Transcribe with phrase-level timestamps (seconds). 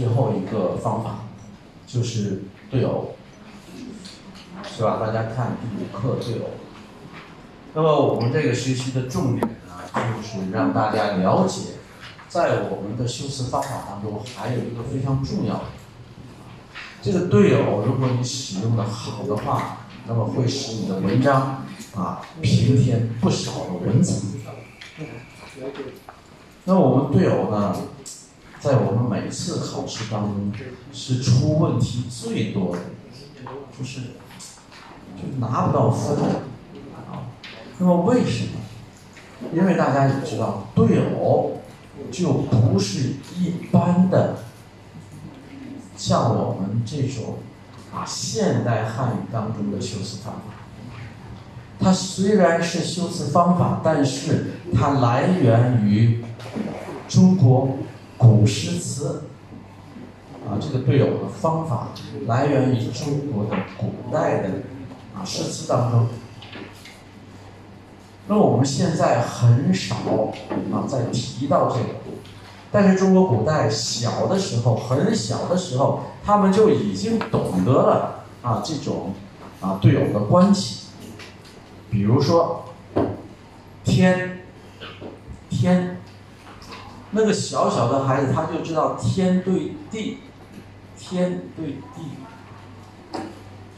[0.00, 1.18] 最后一个方法
[1.86, 3.14] 就是对偶，
[4.64, 4.96] 是吧？
[4.98, 6.48] 大家看第五课对偶。
[7.74, 11.72] 那么我们这个学习的重点呢，就是让大家了解，
[12.30, 15.64] 在我们的修辞方法当中，还有一个非常重要的，
[17.02, 21.62] 这个对偶，如果你使用的好的话，那么会使你的文章
[21.94, 24.14] 啊平添不少的文采。
[26.64, 27.76] 那我们对偶呢，
[28.60, 30.52] 在我们每次考试当中
[30.92, 32.82] 是出问题最多的，
[33.78, 34.00] 就是
[35.16, 36.16] 就拿不到分
[36.94, 37.32] 啊。
[37.78, 38.50] 那么为什么？
[39.54, 41.62] 因为大家也知道，对偶
[42.12, 44.36] 就不是一般的
[45.96, 47.38] 像我们这种
[47.94, 50.40] 啊现代汉语当中的修辞方法。
[51.82, 56.22] 它虽然是修辞方法，但是它来源于
[57.08, 57.78] 中国
[58.20, 59.24] 古诗词。
[60.48, 61.88] 啊，这个对偶的方法
[62.26, 64.48] 来源于中国的古代的
[65.14, 66.08] 啊诗词当中。
[68.26, 69.94] 那我们现在很少
[70.72, 71.86] 啊再提到这个，
[72.72, 79.12] 但是中国古代小的时候，很小的时候，他们就已经懂得了啊这种
[79.60, 80.86] 啊对偶的关系。
[81.90, 82.64] 比如说，
[83.84, 84.40] 天，
[85.50, 85.89] 天，
[87.12, 90.18] 那个小小的孩子他就知道天对地，
[90.98, 93.20] 天对地，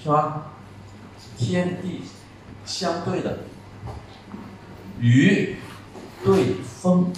[0.03, 0.53] 是吧？
[1.39, 2.03] 天地
[2.65, 3.41] 相对的，
[5.01, 5.57] 雨
[6.25, 7.13] 对风，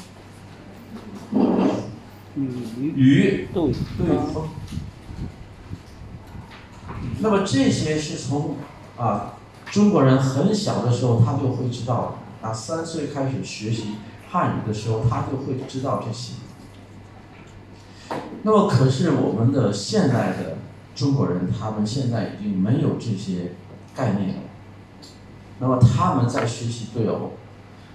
[2.94, 3.72] 雨对
[4.32, 4.48] 风。
[7.20, 8.56] 那么这些是从
[8.96, 9.32] 啊。
[9.72, 13.96] 中国人很小的时候，他就会知道啊，三岁开始学习
[14.34, 16.32] 汉语的时候，他就会知道这些。
[18.42, 20.58] 那么，可是我们的现代的
[20.92, 23.52] 中国人，他们现在已经没有这些
[23.94, 24.34] 概念了。
[25.60, 27.34] 那么，他们在学习对偶，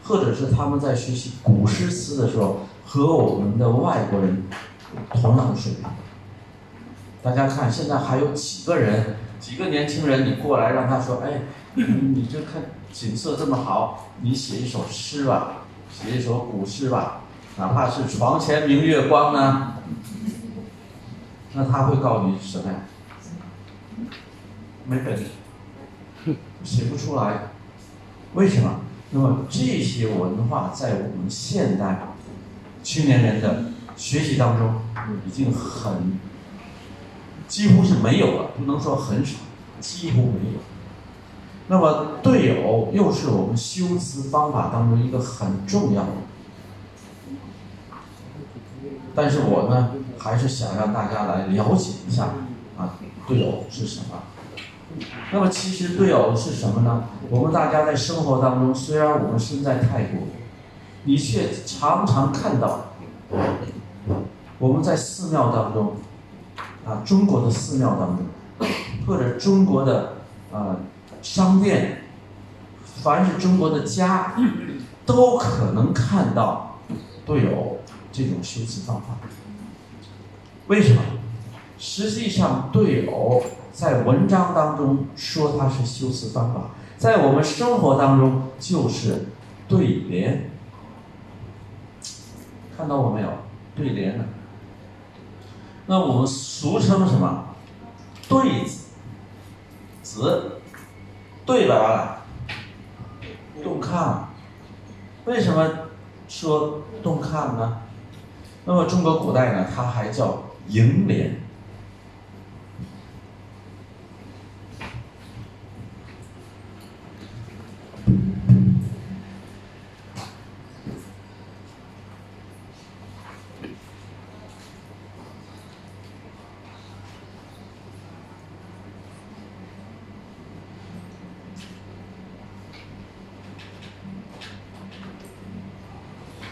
[0.06, 4.44] 或者是他们在学习古诗词的时候，和我们的外国人
[5.12, 5.84] 同样的水平。
[7.22, 11.42] 大家看，现在还有几个人，几个年轻人，你过来让他说，哎。
[11.76, 15.59] 你这看景色这么好，你写一首诗吧，
[15.92, 17.22] 写一首古诗吧，
[17.58, 19.74] 哪怕是“床前明月光”呢，
[21.54, 22.80] 那他会告诉你什么呀？
[24.86, 25.26] 没本事，
[26.64, 27.50] 写不出来。
[28.34, 28.82] 为什么？
[29.12, 32.00] 那么这些文化在我们现代
[32.84, 34.82] 青年人的学习当中
[35.28, 36.20] 已经很
[37.48, 39.38] 几乎是没有了，不能说很少，
[39.80, 40.60] 几乎没有。
[41.72, 46.10] 那么对偶又是我们修辞方法当中一个很重要的，
[49.14, 52.30] 但是我呢还是想让大家来了解一下
[52.76, 52.98] 啊
[53.28, 54.24] 对偶是什么。
[55.32, 57.04] 那么其实对偶是什么呢？
[57.30, 60.22] 我们大家在生活当中，虽然我们身在泰国，
[61.04, 62.86] 你却常常看到
[64.58, 65.94] 我们在寺庙当中
[66.84, 68.26] 啊中国的寺庙当中，
[69.06, 70.14] 或者中国的
[70.52, 70.76] 啊。
[71.22, 72.04] 商店，
[73.02, 74.36] 凡是中国的家，
[75.06, 76.80] 都可能看到
[77.26, 77.80] 都有
[78.12, 79.18] 这种修辞方法。
[80.68, 81.02] 为什么？
[81.78, 83.42] 实际上，对偶
[83.72, 89.28] 在文章当中说它是修辞方法，在我们生活当中就是
[89.68, 90.52] 对联。
[92.76, 93.30] 看到过没有？
[93.76, 94.26] 对联呢？
[95.88, 97.46] 那我们俗称什么？
[98.28, 98.66] 对
[100.04, 100.59] 子，
[101.50, 101.54] 子。
[101.54, 102.22] 对吧？
[103.64, 104.28] 动看，
[105.26, 105.68] 为什么
[106.28, 107.82] 说动看呢？
[108.66, 111.42] 那么中国古代呢，它还叫楹联。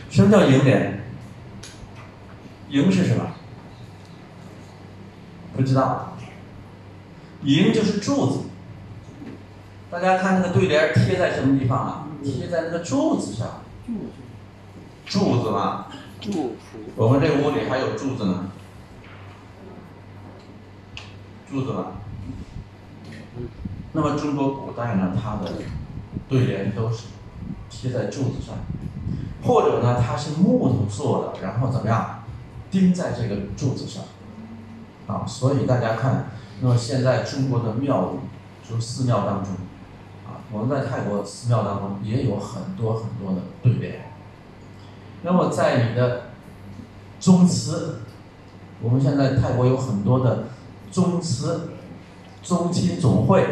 [0.10, 1.04] 什么叫楹联？
[2.70, 3.32] 楹是什么？
[5.56, 6.18] 不知道。
[7.44, 8.40] 楹就是柱子。
[9.90, 12.08] 大家看那个对联贴在什么地方啊？
[12.24, 13.62] 贴在那个柱子上。
[15.06, 15.88] 柱子吗？
[16.20, 16.56] 柱。
[16.96, 18.52] 我们这屋里还有柱子呢。
[21.50, 21.86] 柱子吗？
[23.94, 25.54] 那么中国古代呢，它的
[26.28, 27.06] 对联都是
[27.70, 28.58] 贴在柱子上。
[29.44, 32.24] 或者呢，它是木头做的，然后怎么样，
[32.70, 34.04] 钉在这个柱子上，
[35.08, 39.54] 啊，所以大家看，那么现在中国的庙宇，就是寺庙当中，
[40.26, 44.12] 啊，我们在泰国寺庙当中也有很多很多的对联。
[45.24, 46.24] 那么在你的
[47.20, 48.00] 宗祠，
[48.82, 50.46] 我们现在泰国有很多的
[50.92, 51.70] 宗祠、
[52.44, 53.46] 宗亲总会。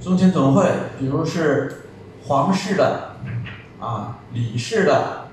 [0.00, 0.62] 宗亲总会，
[1.04, 1.82] 比如是
[2.24, 3.16] 皇室的，
[3.78, 5.28] 啊，李氏的，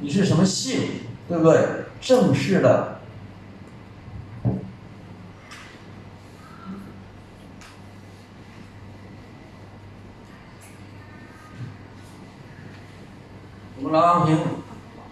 [0.00, 0.82] 你是什么姓，
[1.26, 1.86] 对不对？
[1.98, 3.00] 正式的，
[13.78, 14.36] 我们郎平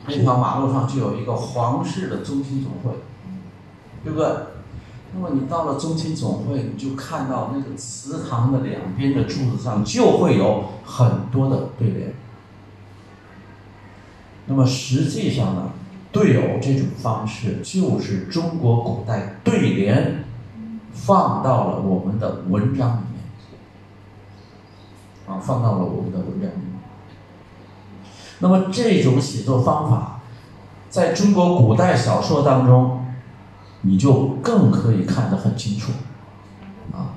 [0.06, 2.98] 那条马路上就有一个皇室的宗亲总会，
[4.04, 4.28] 对不对？
[5.20, 12.14] 那么你到了宗亲总会，你就看到那个祠堂的两边的柱子上就会有很多的对联。
[14.46, 15.72] 那么实际上呢，
[16.12, 20.24] 对偶这种方式就是中国古代对联
[20.92, 23.24] 放到了我们的文章里面，
[25.26, 26.78] 啊，放到了我们的文章里面。
[28.38, 30.20] 那么这种写作方法，
[30.88, 32.94] 在中国古代小说当中。
[33.82, 35.92] 你就更可以看得很清楚，
[36.92, 37.14] 啊，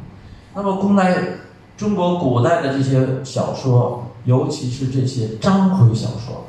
[0.53, 1.15] 那么古代
[1.75, 6.45] 中国古代的这些小说，尤其是这些章回小说，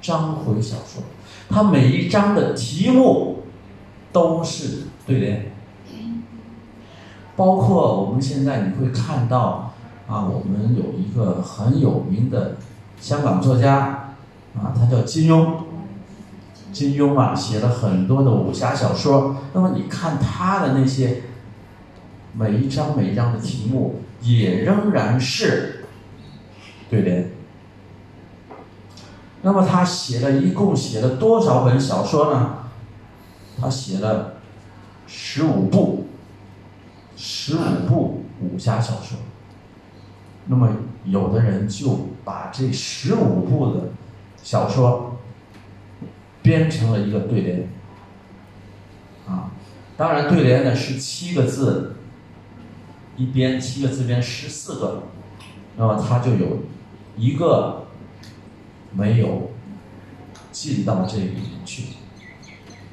[0.00, 1.02] 章回小说，
[1.50, 3.42] 它每一章的题目
[4.12, 5.52] 都是对联，
[7.36, 9.74] 包括我们现在你会看到，
[10.08, 12.56] 啊，我们有一个很有名的
[12.98, 14.14] 香港作家，
[14.56, 15.46] 啊，他叫金庸。
[16.74, 19.36] 金庸啊，写了很多的武侠小说。
[19.52, 21.22] 那么你看他的那些
[22.32, 25.86] 每一章每一章的题目，也仍然是
[26.90, 27.30] 对联。
[29.42, 32.58] 那么他写了一共写了多少本小说呢？
[33.60, 34.38] 他写了
[35.06, 36.08] 十五部，
[37.16, 39.18] 十五部武侠小说。
[40.46, 40.68] 那么
[41.04, 43.80] 有的人就把这十五部的
[44.42, 45.12] 小说。
[46.44, 47.68] 编成了一个对联，
[49.26, 49.50] 啊，
[49.96, 51.96] 当然对联呢是七个字，
[53.16, 55.04] 一编七个字编十四个，
[55.78, 56.64] 那么它就有
[57.16, 57.86] 一个
[58.92, 59.52] 没有
[60.52, 61.84] 进到这里面去，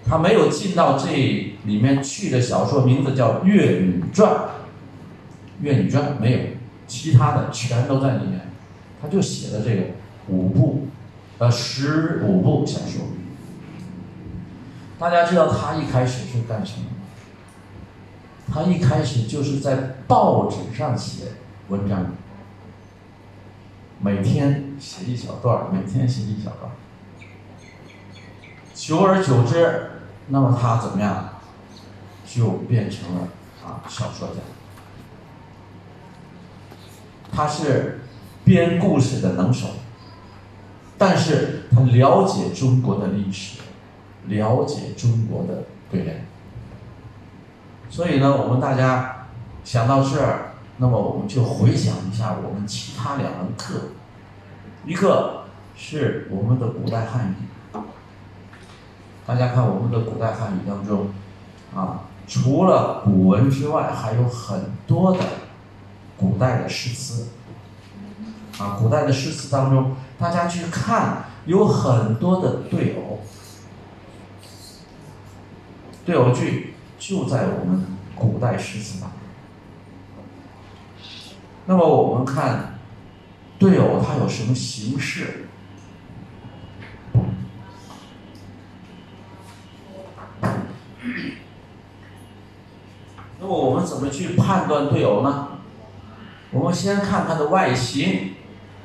[0.05, 4.31] 它没有进到这里面去的小说名字叫《岳女传》，
[5.59, 6.39] 《岳女传》没有，
[6.87, 8.49] 其他的全都在里面，
[9.01, 9.87] 他就写了这个
[10.29, 10.87] 五部，
[11.37, 13.01] 呃，十五部小说。
[15.01, 16.91] 大家知道他一开始是干什么吗？
[18.53, 21.23] 他一开始就是在报纸上写
[21.69, 22.05] 文章，
[23.99, 26.71] 每天写一小段每天写一小段
[28.75, 31.29] 久而久之，那么他怎么样，
[32.27, 33.21] 就变成了
[33.65, 34.35] 啊小说家。
[37.31, 38.01] 他是
[38.43, 39.69] 编故事的能手，
[40.95, 43.61] 但是他了解中国的历史。
[44.27, 46.25] 了解中国的对联，
[47.89, 49.27] 所以呢，我们大家
[49.63, 53.89] 想到这儿，那么我们就回想一下我们其他两门课，
[54.85, 57.79] 一个是我们的古代汉语，
[59.25, 61.07] 大家看我们的古代汉语当中，
[61.75, 65.19] 啊，除了古文之外，还有很多的
[66.15, 67.27] 古代的诗词，
[68.59, 73.19] 啊，古代的诗词当中，大家去看，有很多的对偶。
[76.05, 79.17] 对偶句就在我们古代诗词当中。
[81.65, 82.79] 那么我们看
[83.59, 85.45] 对偶它有什么形式？
[93.39, 95.49] 那么我们怎么去判断对偶呢？
[96.51, 98.33] 我们先看它的外形，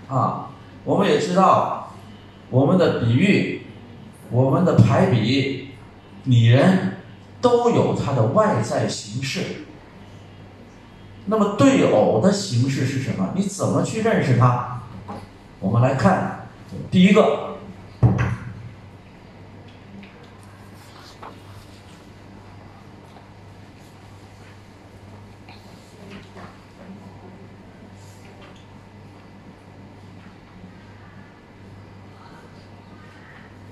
[0.08, 0.50] 啊，
[0.85, 1.94] 我们也知道
[2.50, 3.62] 我们的比喻，
[4.30, 5.70] 我们的排比，
[6.25, 6.95] 拟人。
[7.46, 9.66] 都有它的外在形式。
[11.26, 13.30] 那么对偶的形式是什么？
[13.36, 14.80] 你怎么去认识它？
[15.60, 16.48] 我们来看，
[16.90, 17.46] 第一个。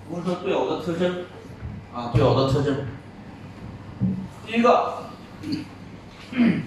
[0.09, 1.25] 我们说对偶的特征，
[1.93, 2.94] 啊，对偶的特征。
[4.65, 5.05] 第一个，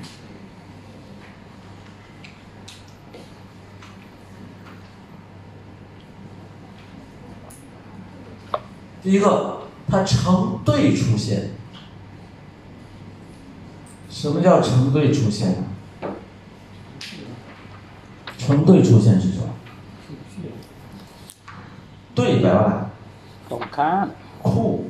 [9.01, 11.49] 第一个，它成对出现。
[14.11, 15.63] 什么叫成对出现呢？
[18.37, 19.49] 成对出现是什么？
[22.13, 22.91] 对白话。
[23.49, 24.11] 东看。
[24.43, 24.85] 酷，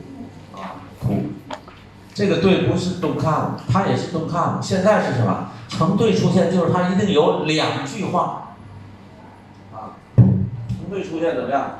[2.17, 4.57] 这个对不是东看，它也是东看。
[4.59, 5.51] 现在是什么？
[5.67, 8.55] 成对出现就是它一定有两句话。
[9.71, 11.73] 啊，成对出现怎么样？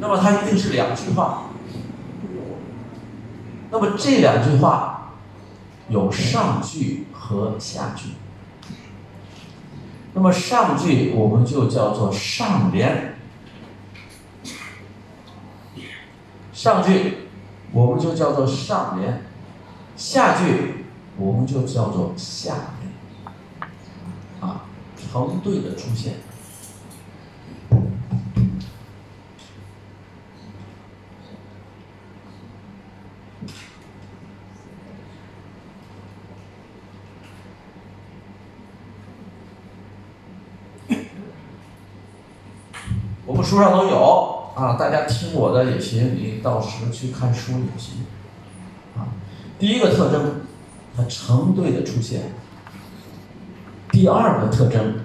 [0.00, 1.44] 那么它一定是两句话。
[3.70, 5.12] 那么这两句话
[5.88, 8.08] 有上句和下句。
[10.12, 13.14] 那么上句我们就叫做上联，
[16.52, 17.28] 上句
[17.72, 19.22] 我们就叫做上联，
[19.96, 20.84] 下句
[21.16, 23.70] 我们就叫做下联，
[24.40, 26.14] 啊，成对的出现。
[43.26, 48.04] 我们书上都有啊，大家听我的也行，你到时去看书也行。
[48.96, 49.10] 啊，
[49.58, 50.42] 第一个特征，
[50.96, 52.20] 它成对的出现；
[53.90, 55.00] 第二个特征。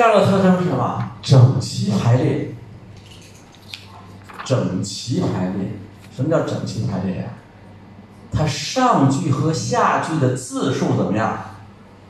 [0.00, 1.10] 第二个特征是什么？
[1.20, 2.54] 整齐排列。
[4.46, 5.72] 整齐排列，
[6.16, 7.24] 什么叫整齐排列呀？
[8.32, 11.36] 它上句和下句的字数怎么样？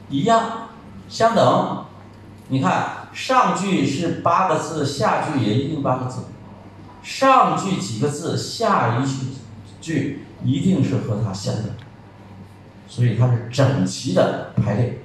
[0.08, 0.68] 一样，
[1.08, 1.84] 相等。
[2.46, 6.26] 你看，上句是八个字，下句也一定八个字。
[7.02, 9.26] 上句几个字，下一句
[9.80, 11.64] 句一定是和它相等，
[12.86, 15.02] 所以它是整齐的排列。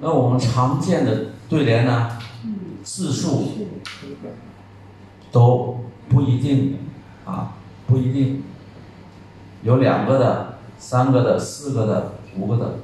[0.00, 2.18] 那我们常见的对联呢，
[2.82, 3.52] 字数
[5.32, 6.78] 都不一定
[7.24, 7.54] 啊，
[7.86, 8.42] 不一定，
[9.62, 12.78] 有两个的、三个的、四个的、五个的，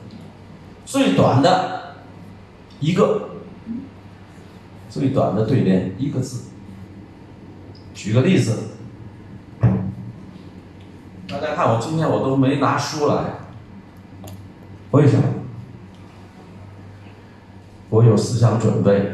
[0.87, 1.97] 最短的
[2.81, 3.29] 一个，
[4.89, 6.45] 最短的对联一个字。
[7.95, 8.71] 举个例子，
[11.29, 13.25] 大家看我今天我都没拿书来，
[14.93, 15.23] 为什么？
[17.93, 19.13] 我有思想准备，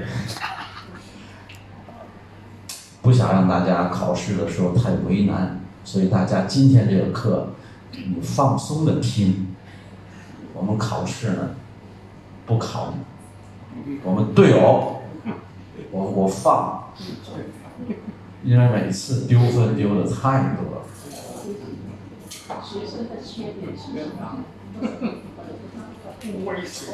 [3.02, 7.48] 不想让大家考试的时候太为难，所以大家今天这个课，
[7.90, 9.48] 你放松的听。
[10.54, 11.56] 我们考试呢，
[12.46, 12.94] 不考
[13.84, 15.02] 你，我们队友，
[15.90, 16.92] 我我放，
[18.44, 20.84] 因为每次丢分丢的太多了。
[22.62, 24.38] 学生的缺点是什么？
[26.20, 26.92] 不猥琐。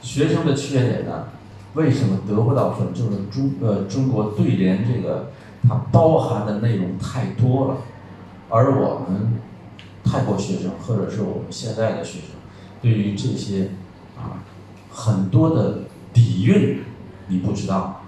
[0.00, 1.28] 学生的缺点呢？
[1.74, 2.94] 为什么得不到分？
[2.94, 5.30] 就是中呃中国对联这个，
[5.68, 7.76] 它包含的内容太多了，
[8.48, 9.34] 而我们
[10.02, 12.30] 泰国学生或者是我们现在的学生，
[12.80, 13.72] 对于这些
[14.16, 14.40] 啊
[14.90, 15.80] 很多的
[16.14, 16.82] 底蕴
[17.28, 18.00] 你不知道，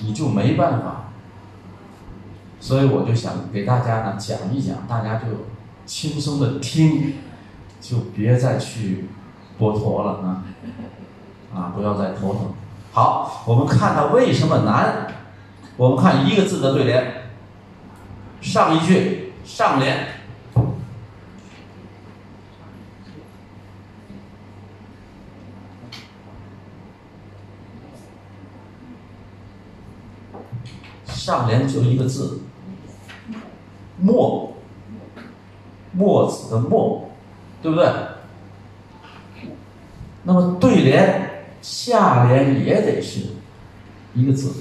[0.00, 1.10] 你就没办法。
[2.58, 5.26] 所以我就想给大家呢讲一讲，大家就
[5.86, 7.14] 轻松的听，
[7.80, 9.04] 就别再去
[9.60, 10.44] 剥夺了啊。
[11.54, 12.52] 啊，不要再头疼。
[12.92, 15.08] 好，我们看它为什么难。
[15.78, 17.22] 我们看一个字的对联，
[18.42, 20.06] 上一句上联，
[31.06, 32.42] 上联就一个字，
[33.98, 34.52] 墨，
[35.92, 37.10] 墨子的墨，
[37.62, 37.90] 对不对？
[40.24, 41.31] 那么对联。
[41.62, 43.20] 下联也得是
[44.14, 44.52] 一个字，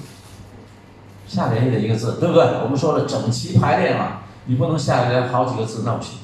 [1.28, 2.44] 下联也得一个字，对不对？
[2.64, 6.20] 我们说了整齐排列嘛，你不能下联好几个字，那不行。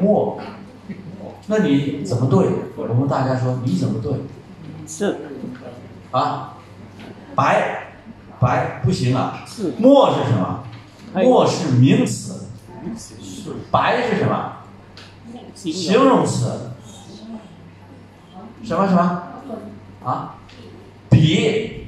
[0.00, 0.40] 墨，
[1.48, 2.48] 那你怎么对？
[2.76, 4.12] 我们大家说你怎么对？
[4.86, 5.18] 是
[6.12, 6.54] 啊，
[7.34, 7.88] 白，
[8.38, 9.44] 白不行啊。
[9.78, 10.64] 墨是什么？
[11.14, 12.46] 墨是名词，
[13.70, 14.61] 白是什么？
[15.70, 16.70] 形容词。
[18.64, 19.22] 什么什么？
[20.04, 20.36] 啊，
[21.10, 21.86] 笔，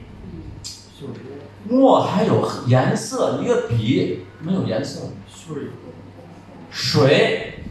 [1.68, 5.10] 墨还有颜色，一个笔没有颜色。
[6.70, 7.62] 水，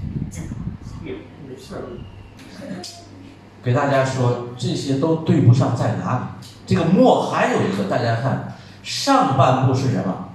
[3.63, 6.47] 给大家说，这些都对不上，在哪里？
[6.65, 10.29] 这个墨还有一个，大家看，上半部是什么？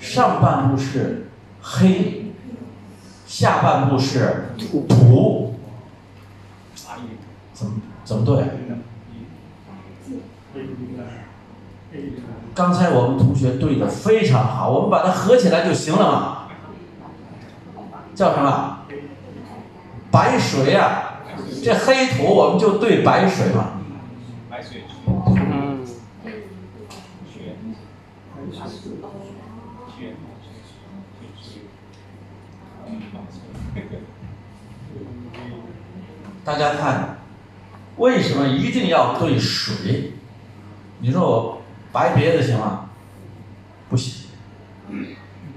[0.00, 1.28] 上半部是
[1.60, 2.21] 黑，
[3.32, 5.54] 下半部是土。
[7.54, 7.72] 怎么
[8.04, 8.44] 怎么对？
[12.54, 16.48] 刚才我们同学对的非常好，我们把它合起来就行了嘛。
[18.14, 18.80] 叫什么？
[20.10, 21.22] 白水啊，
[21.64, 23.80] 这黑土我们就对白水嘛。
[36.44, 37.18] 大家看，
[37.98, 40.14] 为什么一定要对水？
[40.98, 42.90] 你说我白别的行吗？
[43.88, 44.26] 不行。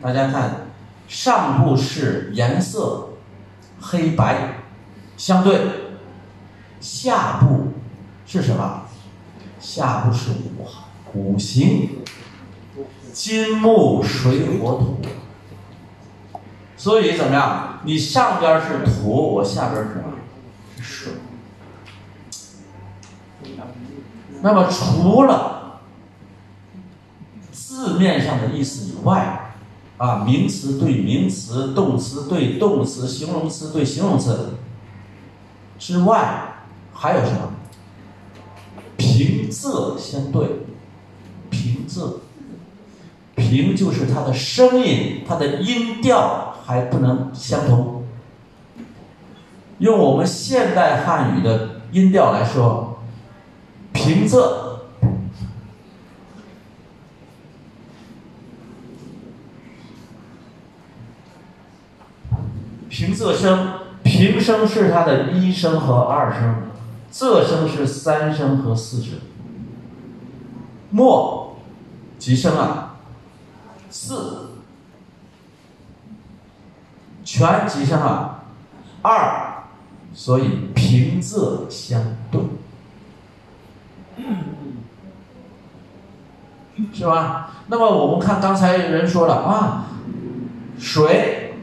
[0.01, 0.67] 大家看，
[1.07, 3.09] 上部是颜色，
[3.79, 4.59] 黑白
[5.17, 5.53] 相对；
[6.79, 7.73] 下部
[8.27, 8.83] 是什么？
[9.59, 10.67] 下部是五
[11.13, 12.03] 五行，
[13.11, 14.99] 金木水火土。
[16.77, 17.79] 所以怎么样？
[17.83, 20.03] 你上边是土，我下边是什么？
[20.81, 21.13] 水。
[24.45, 25.79] 那么除了
[27.51, 29.55] 字面上的意思以外，
[29.97, 34.53] 啊，名词对名词，动词对动词，形容词对形容词
[35.79, 36.57] 之外，
[36.93, 37.53] 还有什么？
[38.98, 40.48] 平仄相对，
[41.50, 42.17] 平仄，
[43.35, 48.03] 平就是它的声音，它的音调还不能相同。
[49.79, 52.95] 用我们现代汉语的音调来说，
[53.96, 54.66] 平仄。
[62.90, 66.64] 平仄声，平声是它的一声和二声，
[67.12, 69.18] 仄声是三声和四声。
[70.92, 71.58] 末
[72.20, 72.98] 几声啊？
[73.90, 74.51] 四。
[77.24, 78.44] 全几声啊？
[79.01, 79.64] 二。
[80.14, 82.40] 所以平仄相对，
[86.93, 87.51] 是吧？
[87.67, 89.85] 那么我们看刚才人说了啊，
[90.77, 91.53] 水，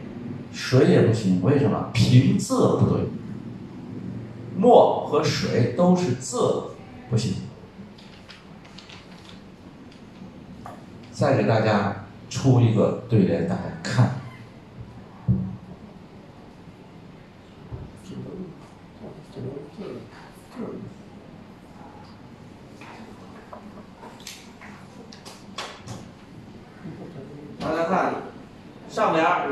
[0.53, 1.91] 水也不行，为什么？
[1.93, 3.09] 平仄不对，
[4.57, 6.65] 墨和水都是仄，
[7.11, 7.35] 不行。
[11.13, 14.22] 再给大家出一个对联，大家看。
[27.63, 28.15] 大家看，
[28.91, 29.49] 上联儿，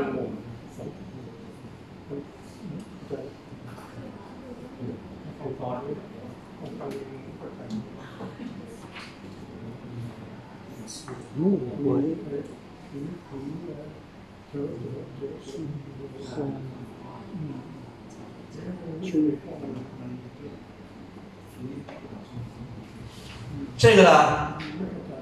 [23.77, 24.57] 这个呢，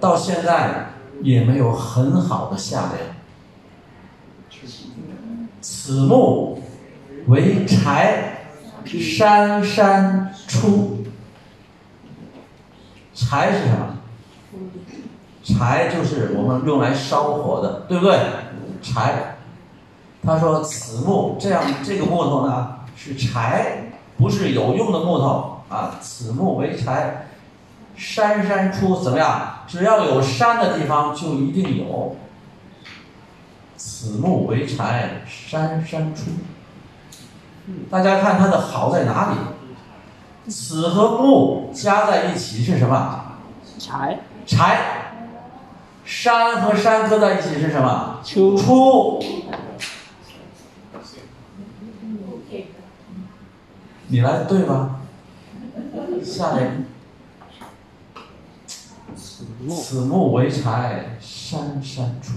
[0.02, 0.88] 到现在。
[1.21, 3.15] 也没有很好的下联。
[5.62, 6.62] 此木
[7.27, 8.45] 为柴，
[8.86, 11.05] 山山出。
[13.13, 13.97] 柴是什么？
[15.43, 18.17] 柴就是我们用来烧火的，对不对？
[18.82, 19.36] 柴。
[20.23, 25.97] 他说此木这样，这个木头呢是柴，不是有用的木头啊。
[26.01, 27.25] 此木为柴。
[27.95, 29.59] 山山出怎么样？
[29.69, 32.17] 只要有山的地方，就一定有。
[33.77, 36.32] 此木为柴，山山出。
[37.89, 39.38] 大家看它的好在哪里？
[40.51, 43.38] 此和木加在一起是什么？
[43.77, 44.19] 柴。
[44.47, 45.05] 柴。
[46.03, 48.19] 山和山搁在一起是什么？
[48.25, 48.58] 出。
[48.58, 49.23] 出。
[54.08, 55.01] 你来对吧？
[56.23, 56.86] 下联。
[59.69, 62.34] 此木为柴，山山出。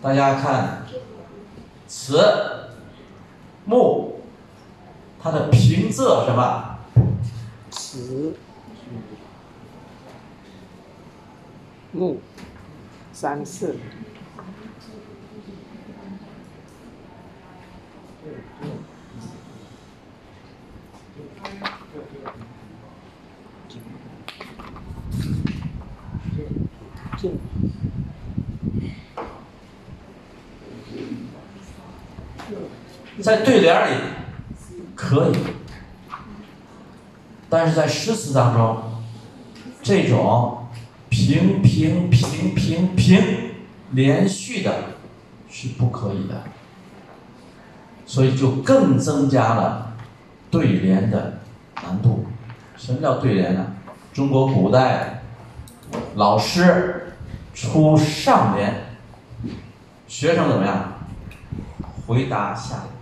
[0.00, 0.84] 大家看，
[1.86, 2.18] 此
[3.64, 4.20] 木
[5.20, 6.78] 它的平仄什么？
[7.70, 8.36] 此
[11.92, 12.20] 木
[13.12, 13.74] 三仄。
[33.20, 34.00] 在对联里
[34.96, 35.36] 可以，
[37.48, 38.82] 但是在诗词当中，
[39.80, 40.66] 这种
[41.08, 43.54] 平平平平平
[43.92, 44.96] 连续的
[45.48, 46.42] 是不可以的，
[48.04, 49.91] 所以就更增加了
[50.52, 51.40] 对联的
[51.82, 52.26] 难度。
[52.76, 53.74] 什么叫对联呢？
[54.12, 55.22] 中国古代
[56.14, 57.14] 老师
[57.54, 58.84] 出上联，
[60.06, 60.92] 学生怎么样？
[62.06, 62.92] 回答下联。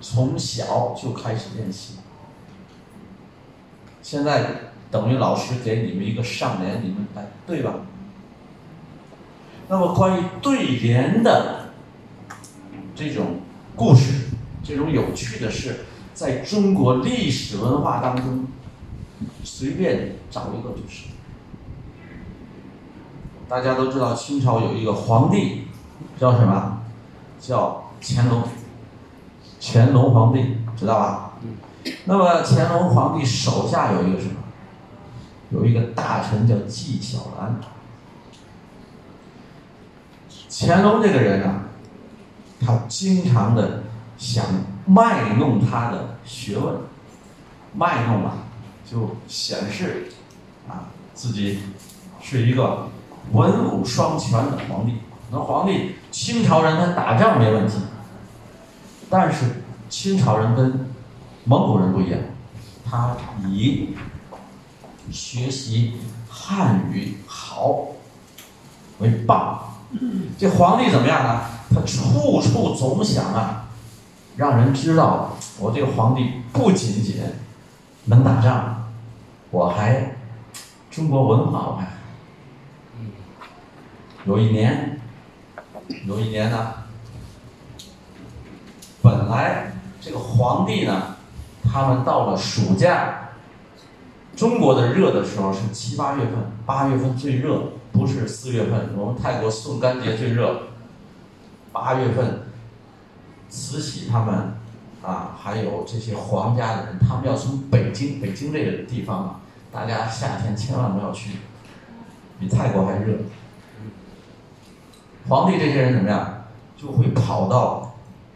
[0.00, 1.98] 从小就开始练习，
[4.02, 4.44] 现在
[4.90, 7.74] 等于老师给你们一个上联，你们来对吧？
[9.68, 11.70] 那么关于对联的
[12.94, 13.40] 这种
[13.74, 14.21] 故事，
[14.72, 15.80] 这种有趣的事，
[16.14, 18.46] 在中国历史文化当中，
[19.44, 21.08] 随便找一个就是。
[23.50, 25.66] 大家都知道，清朝有一个皇帝，
[26.18, 26.78] 叫什么？
[27.38, 28.44] 叫乾隆。
[29.60, 31.32] 乾隆皇帝知道吧？
[32.06, 34.36] 那么乾隆皇帝手下有一个什么？
[35.50, 37.60] 有一个大臣叫纪晓岚。
[40.48, 41.64] 乾隆这个人啊，
[42.58, 43.81] 他经常的
[44.22, 44.44] 想
[44.86, 46.76] 卖弄他的学问，
[47.74, 48.34] 卖弄啊，
[48.88, 50.12] 就显示
[50.68, 51.58] 啊自己
[52.22, 52.88] 是一个
[53.32, 54.98] 文武双全的皇帝。
[55.32, 57.78] 那皇帝清朝人他打仗没问题。
[59.10, 60.88] 但是清朝人跟
[61.42, 62.20] 蒙古人不一样，
[62.88, 63.16] 他
[63.48, 63.96] 以
[65.10, 65.94] 学习
[66.28, 67.86] 汉语好
[69.00, 69.74] 为棒。
[70.38, 71.40] 这皇帝怎么样呢？
[71.74, 73.61] 他处处总想啊，
[74.36, 77.16] 让人知道我这个皇帝不仅仅
[78.04, 78.90] 能打仗，
[79.50, 80.16] 我还
[80.90, 81.86] 中国文化我还。
[84.24, 85.00] 有一年，
[86.06, 86.74] 有一年呢。
[89.02, 91.16] 本来这个皇帝呢，
[91.64, 93.30] 他们到了暑假，
[94.36, 98.90] 中国的热的时候是七八月份，八月份最热，不是四月份。
[98.96, 100.68] 我们泰国宋干节最热，
[101.72, 102.42] 八月份，
[103.52, 104.54] 慈禧他们
[105.02, 111.32] 啊，还有这些皇家的人，他们要从北京，北京这个地方啊，大家夏天千万不要去，
[112.40, 113.18] 比泰国还热。
[115.28, 116.44] 皇帝这些人怎么样，
[116.76, 117.90] 就会跑到。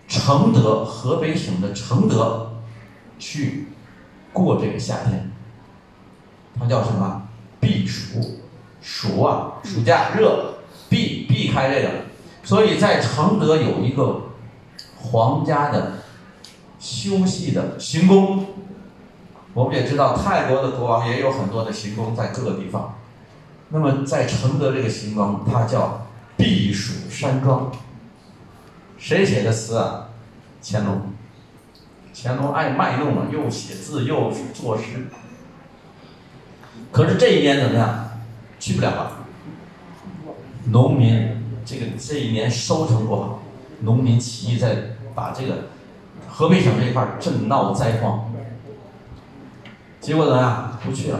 [0.09, 2.52] 承德，河北省的承德，
[3.18, 3.66] 去
[4.33, 5.33] 过这个夏天。
[6.57, 7.22] 它叫什么？
[7.59, 8.38] 避暑，
[8.81, 11.88] 暑啊，暑假热，避避开这个。
[12.44, 14.25] 所以在承德有一个
[15.10, 15.94] 皇家的
[16.78, 18.46] 休息的行宫。
[19.54, 22.94] 我们也知道，泰国的国王也有很多的行宫在各个地方。
[23.70, 27.72] 那么在承德这个行宫，它叫避暑山庄。
[28.98, 30.08] 谁写的词啊？
[30.62, 31.12] 乾隆。
[32.14, 35.08] 乾隆爱卖弄啊，又写字又作诗。
[36.92, 38.10] 可是这一年怎么样？
[38.58, 39.12] 去不了了。
[40.70, 43.42] 农民这个这一年收成不好，
[43.80, 44.76] 农民起义在
[45.14, 45.54] 把这个
[46.28, 48.32] 河北省这一块正闹灾荒。
[50.00, 50.78] 结果怎么样？
[50.84, 51.18] 不去了。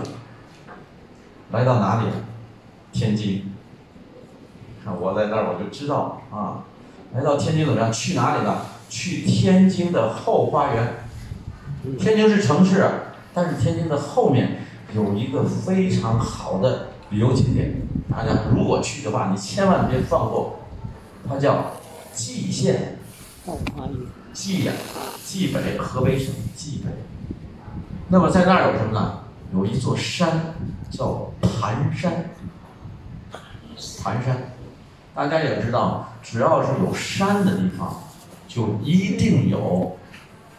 [1.53, 2.07] 来到哪里？
[2.93, 3.53] 天津。
[4.85, 6.65] 看我在那儿，我就知道啊。
[7.15, 7.93] 来到天津怎么样？
[7.93, 8.67] 去哪里了？
[8.89, 10.95] 去天津的后花园。
[11.99, 12.85] 天津是城市，
[13.35, 14.59] 但是天津的后面
[14.95, 17.75] 有一个非常好的旅游景点，
[18.11, 20.61] 大家如果去的话，你千万别放过。
[21.29, 21.73] 它叫
[22.17, 22.99] 蓟县。
[24.33, 24.73] 蓟呀，
[25.23, 26.91] 蓟北，河北省蓟北。
[28.09, 29.21] 那么在那儿有什么呢？
[29.53, 30.55] 有一座山
[30.91, 32.31] 叫盘山。
[34.03, 34.53] 盘山。
[35.15, 38.03] 大家也知道，只要是有山的地方，
[38.49, 39.97] 就一定有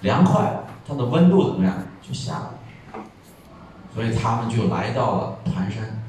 [0.01, 3.01] 凉快，它的温度怎么样就下来。
[3.93, 6.03] 所以他们就来到了盘山。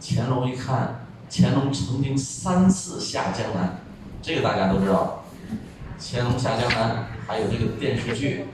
[0.00, 3.78] 乾隆一看，乾隆曾经三次下江南，
[4.22, 5.24] 这个大家都知道。
[5.98, 8.46] 乾隆下江南，还有这个电视剧，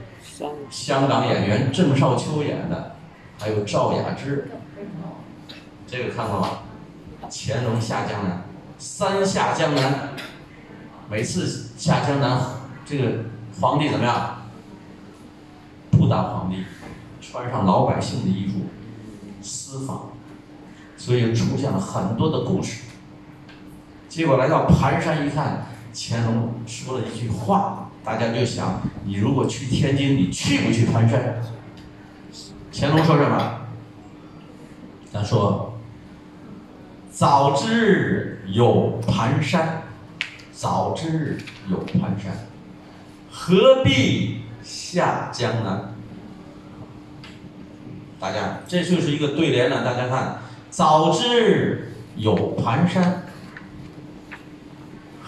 [0.69, 2.95] 香港演员郑少秋演的，
[3.39, 4.49] 还有赵雅芝，
[5.87, 6.49] 这个看过吗？
[7.31, 8.43] 乾隆下江南，
[8.77, 10.09] 三下江南，
[11.09, 12.39] 每次下江南，
[12.85, 13.25] 这个
[13.59, 14.37] 皇帝怎么样？
[15.91, 16.65] 不当皇帝，
[17.19, 18.67] 穿上老百姓的衣服，
[19.41, 20.11] 私访，
[20.97, 22.81] 所以出现了很多的故事。
[24.09, 31.41] 结果来到盘山一看，乾隆说了一句话，大家就想：你如果去天津，你去不去盘山？
[32.73, 33.61] 乾隆说什么？
[35.13, 35.79] 他说
[37.11, 39.83] ：“早知有盘山，
[40.51, 41.37] 早知
[41.69, 42.31] 有盘山，
[43.31, 45.93] 何必下江南？”
[48.19, 49.83] 大家，这就是一个对联了。
[49.83, 53.23] 大家看，早知有盘山，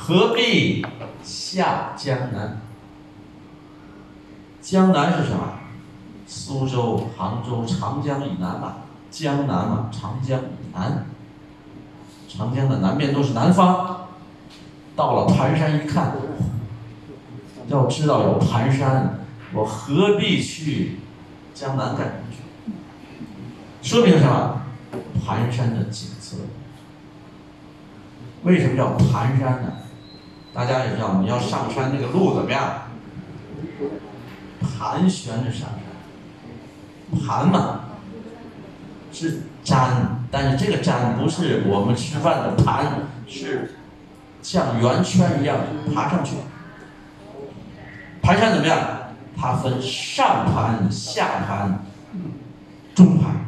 [0.03, 0.83] 何必
[1.23, 2.59] 下江南？
[4.59, 5.59] 江南是什么？
[6.25, 8.77] 苏州、杭州、长江以南嘛，
[9.11, 11.05] 江南嘛，长江以南。
[12.27, 14.07] 长江的南边都是南方。
[14.95, 16.15] 到了盘山一看，
[17.67, 19.19] 要知道有盘山，
[19.53, 20.97] 我何必去
[21.53, 22.23] 江南干什么
[23.83, 23.87] 去？
[23.87, 24.63] 说明什么？
[25.23, 26.37] 盘山的景色。
[28.43, 29.73] 为什么叫盘山呢？
[30.53, 32.83] 大家也知道，你要上山那个路怎么样？
[34.61, 37.81] 盘旋着上山，盘嘛
[39.11, 43.75] 是粘，但是这个粘不是我们吃饭的盘，是
[44.41, 45.57] 像圆圈一样
[45.93, 46.35] 爬上去。
[48.21, 48.77] 盘山怎么样？
[49.37, 51.83] 它分上盘、下盘、
[52.93, 53.47] 中盘。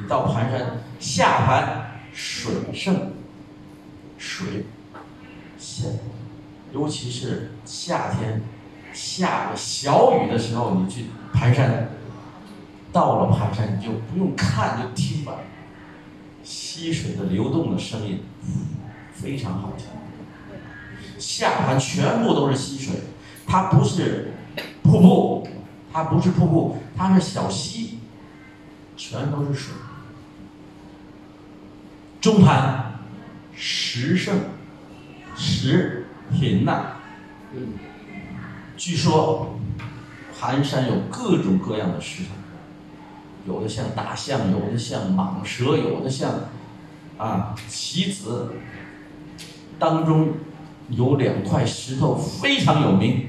[0.00, 3.12] 你到盘山下盘，水盛，
[4.16, 4.64] 水
[5.82, 5.98] 现，
[6.72, 8.40] 尤其是夏天。
[8.92, 11.90] 下个小雨的时候，你去盘山，
[12.92, 15.34] 到了盘山，你就不用看，就听吧，
[16.42, 18.22] 溪水的流动的声音，
[19.12, 19.86] 非常好听。
[21.18, 22.94] 下盘全部都是溪水，
[23.46, 24.32] 它不是
[24.82, 25.46] 瀑布，
[25.92, 27.98] 它不是瀑布，它是小溪，
[28.96, 29.74] 全都是水。
[32.18, 32.94] 中盘，
[33.54, 34.40] 十胜，
[35.36, 36.92] 石品呐。
[38.76, 39.58] 据说，
[40.38, 42.30] 盘山有各种各样的石头，
[43.46, 46.32] 有的像大象，有的像蟒蛇，有的像
[47.18, 48.52] 啊棋子。
[49.78, 50.32] 当中
[50.88, 53.28] 有两块石头非常有名，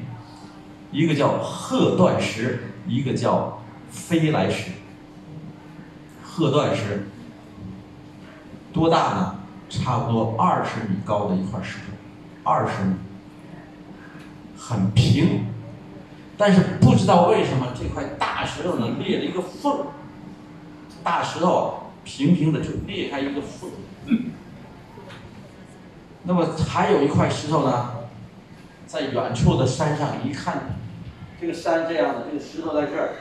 [0.91, 4.71] 一个叫鹤断石，一个叫飞来石。
[6.23, 7.07] 鹤断石
[8.71, 9.35] 多大呢？
[9.69, 11.96] 差不多二十米高的一块石头，
[12.47, 12.95] 二十米。
[14.57, 15.45] 很平，
[16.37, 19.85] 但是不知道为什么这块大石头呢裂了一个缝。
[21.03, 23.69] 大石头平平的就裂开一个缝。
[26.23, 27.93] 那么还有一块石头呢，
[28.85, 30.75] 在远处的山上一看，
[31.39, 33.11] 这个山这样的，这个石头在这儿，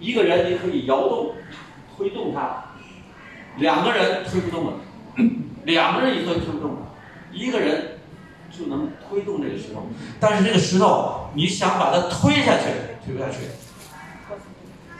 [0.00, 1.34] 一个人你可以摇动、
[1.94, 2.64] 推动它，
[3.58, 4.72] 两个人推不动了，
[5.64, 6.78] 两个人也推推不动了，
[7.30, 7.90] 一个人。
[8.56, 9.88] 就能推动这个石头，
[10.20, 12.64] 但是这个石头你想把它推下去，
[13.04, 13.38] 推不下去。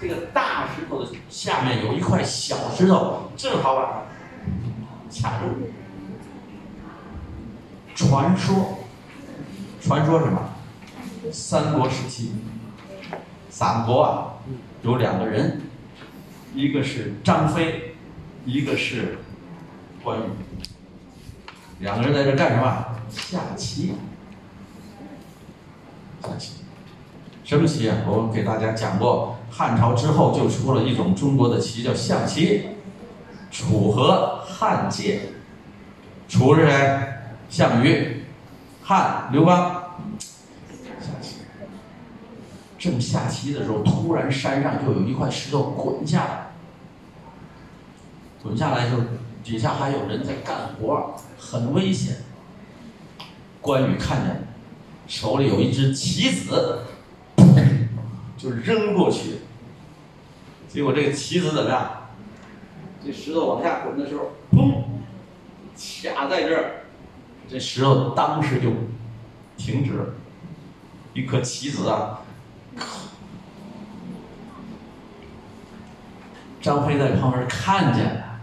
[0.01, 5.71] 这个大石头的下面有一块小石头，正好把它卡住。
[7.95, 8.81] 传说，
[9.81, 10.51] 传说什么？
[11.33, 12.33] 三国时期，
[13.49, 14.35] 三国啊，
[14.83, 15.63] 有两个人，
[16.55, 17.95] 一个是张飞，
[18.45, 19.19] 一个是
[20.03, 20.23] 关羽。
[21.79, 22.85] 两个人在这干什么？
[23.15, 23.95] 下棋。
[26.23, 26.53] 下棋，
[27.45, 27.89] 什么棋。
[27.89, 27.97] 啊？
[28.07, 32.69] 我们给大家讲过，汉朝之后就出了一种中国的棋，叫象棋。
[33.51, 35.21] 楚河汉界，
[36.29, 37.01] 楚是谁？
[37.49, 38.25] 项羽。
[38.83, 39.97] 汉刘邦。
[40.19, 41.37] 下棋。
[42.79, 43.53] 正下棋。
[43.53, 46.47] 的时候，突然山上就有一块石头滚下来。
[48.43, 48.97] 滚下来就
[49.43, 52.17] 底下还有人在干活，很危险。
[53.65, 54.47] 关羽看见，
[55.09, 56.83] 手里有一只棋子，
[58.37, 59.39] 就扔过去。
[60.69, 61.91] 结果这个棋子怎么样？
[63.03, 64.83] 这石头往下滚的时候，砰，
[66.15, 66.85] 卡在这儿，
[67.49, 68.71] 这石头当时就
[69.57, 70.05] 停止了。
[71.15, 72.21] 一颗棋子啊！
[76.61, 78.41] 张飞在旁边看见了，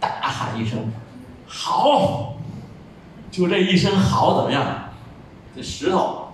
[0.00, 0.90] 大喊一声
[1.46, 2.33] ：“好！”
[3.34, 4.90] 就这一声嚎怎么样？
[5.56, 6.28] 这石头，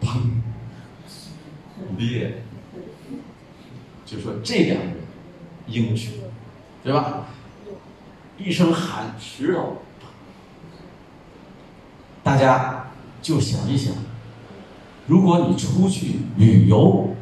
[0.00, 0.22] 砰，
[1.98, 2.42] 裂。
[4.06, 4.96] 就说这两个人
[5.66, 6.14] 英雄，
[6.82, 7.26] 对吧？
[8.38, 9.82] 一声喊石头，
[12.22, 12.86] 大家
[13.20, 13.92] 就想一想，
[15.06, 17.14] 如果你出去旅游，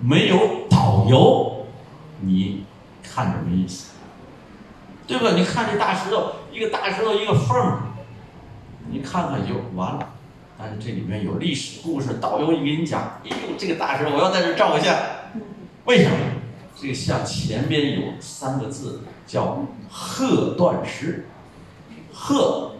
[0.00, 1.66] 没有导游，
[2.20, 2.64] 你
[3.02, 3.90] 看什么意思？
[5.06, 5.32] 对吧？
[5.36, 7.82] 你看这大石头，一个大石头一个缝儿，
[8.90, 10.08] 你看看就完了。
[10.58, 14.96] 但是这里面有历史故事，导游一给你讲，哎呦，这个大石头我要在这照个相，
[15.86, 16.16] 为什么？
[16.74, 21.26] 这个像前边有三个字叫鹤断石，
[22.12, 22.72] 鹤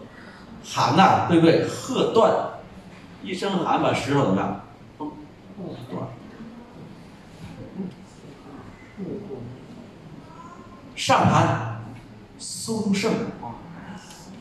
[0.63, 1.65] 喊呐，对不对？
[1.67, 2.31] 鹤断，
[3.21, 4.61] 一声喊把石头怎么样？
[4.97, 5.11] 崩
[5.89, 6.07] 断。
[10.95, 11.81] 上盘
[12.37, 13.11] 松圣，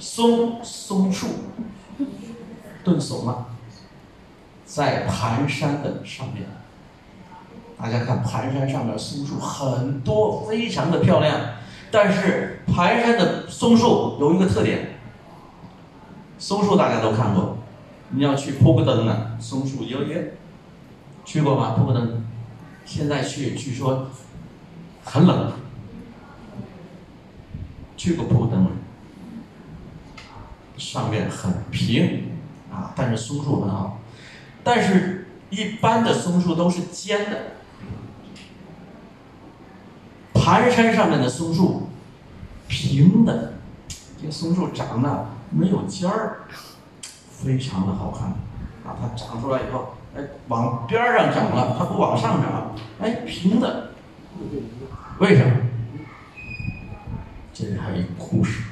[0.03, 1.29] 松松树，
[2.83, 3.47] 顿怂了，
[4.65, 6.45] 在盘山的上面。
[7.79, 11.41] 大家看盘山上面松树很多，非常的漂亮。
[11.93, 14.99] 但是盘山的松树有一个特点，
[16.37, 17.59] 松树大家都看过，
[18.11, 20.19] 你要去扑个灯呢，松树摇摇，
[21.25, 21.77] 去过吗？
[21.79, 22.25] 扑个灯，
[22.85, 24.09] 现在去据说
[25.05, 25.53] 很冷。
[27.97, 28.67] 去过扑灯，
[30.77, 32.31] 上面很平
[32.73, 34.01] 啊，但是松树很好，
[34.65, 37.39] 但是一般的松树都是尖的。
[40.35, 41.89] 盘山上面的松树，
[42.67, 43.55] 平的，
[44.21, 46.41] 这松树长得没有尖儿，
[47.31, 48.29] 非常的好看。
[48.85, 53.91] 啊，它长出来以后，哎，往边上长了，它不往上长，哎，平的。
[55.19, 55.53] 为什么？
[57.55, 58.63] 这里还有一个故事。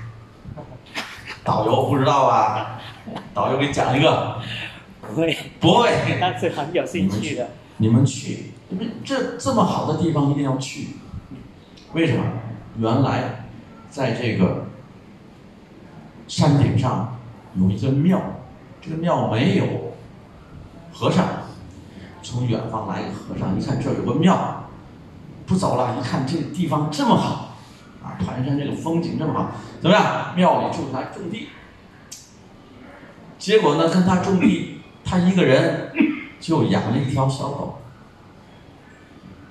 [1.51, 2.81] 导游不知道吧？
[3.35, 4.37] 导游给你讲一个。
[5.01, 5.37] 不会。
[5.59, 5.91] 不会。
[6.21, 7.49] 但是很有兴趣的。
[7.79, 10.91] 你们去，你们这这么好的地方一定要去。
[11.93, 12.23] 为什么？
[12.79, 13.47] 原来，
[13.91, 14.67] 在这个
[16.29, 17.19] 山顶上
[17.57, 18.21] 有一个庙，
[18.81, 19.65] 这个庙没有
[20.93, 21.27] 和尚。
[22.23, 24.65] 从远方来一个和尚，一看这儿有个庙，
[25.47, 25.97] 不走了。
[25.99, 27.50] 一看这地方这么好，
[28.03, 30.35] 啊，盘山这个风景这么好，怎么样？
[30.37, 31.49] 庙里住他种地。
[33.39, 35.93] 结果呢，跟他种地，他一个人
[36.41, 37.79] 就养了一条小狗。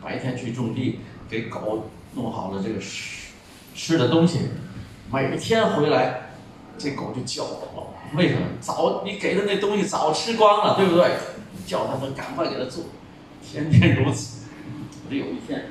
[0.01, 1.89] 白天去种地，给狗。
[2.15, 3.27] 弄好了这个吃
[3.75, 4.49] 吃的东西，
[5.11, 6.31] 每天回来，
[6.75, 7.59] 这狗就叫了。
[8.15, 8.41] 为什么？
[8.59, 11.11] 早你给的那东西早吃光了，对不对？
[11.67, 12.85] 叫他们赶快给它做，
[13.43, 14.47] 天天如此。
[15.05, 15.67] 我这有一天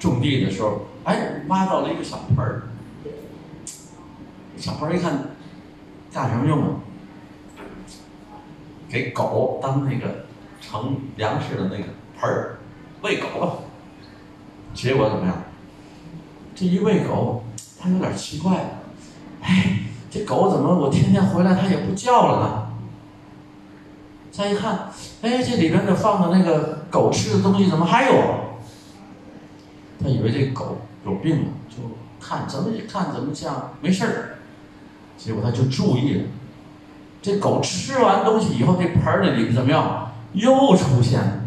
[0.00, 2.62] 种地的时候，哎，挖到了一个小盆儿。
[4.56, 5.18] 小盆儿一看，
[6.12, 6.68] 干什么用啊？
[8.88, 10.26] 给狗当那个
[10.60, 11.84] 盛粮食的那个
[12.20, 12.58] 盆儿，
[13.00, 13.58] 喂狗了。
[14.74, 15.42] 结果怎么样？
[16.54, 17.42] 这一喂狗，
[17.80, 18.80] 它有点奇怪，
[19.40, 22.68] 哎，这狗怎么我天天回来它也不叫了呢？
[24.30, 24.90] 再一看，
[25.22, 28.14] 哎，这里边的放的那个狗吃的东西怎么还有？
[30.02, 31.76] 他以为这狗有病了，就
[32.20, 34.38] 看怎么一看怎么像没事儿，
[35.16, 36.24] 结果他就注意了，
[37.20, 40.12] 这狗吃完东西以后，这盆儿里怎么样？
[40.32, 41.38] 又出现了。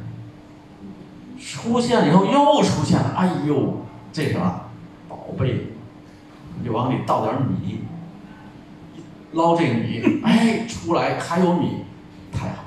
[1.39, 4.61] 出现了以后又出现了，哎呦，这什么
[5.07, 5.67] 宝贝？
[6.63, 7.81] 就往里倒点米，
[9.33, 11.83] 捞这个米，哎，出来还有米，
[12.31, 12.63] 太好。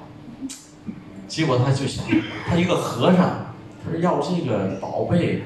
[1.26, 2.04] 结果他就想，
[2.46, 3.18] 他一个和尚，
[3.82, 5.44] 他说要这个宝贝，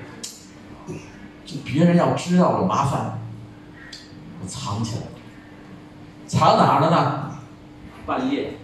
[1.53, 3.19] 就别人要知道了麻烦，
[4.41, 5.09] 我藏起来了，
[6.27, 7.31] 藏哪儿了呢？
[8.07, 8.55] 半夜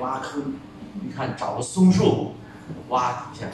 [0.00, 0.54] 挖坑，
[1.02, 2.34] 你看找个松树。
[2.88, 3.46] 挖底下，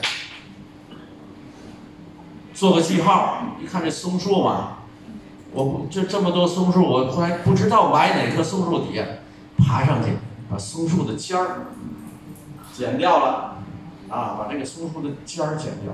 [2.51, 3.43] 做个记号。
[3.61, 4.77] 一看这松树嘛，
[5.51, 9.05] 我不这这么多松树，我还不知道埋哪棵松树底下，
[9.57, 10.13] 爬上去
[10.49, 11.67] 把松树的尖儿
[12.73, 13.57] 剪掉了，
[14.09, 15.93] 啊，把这个松树的尖儿剪掉。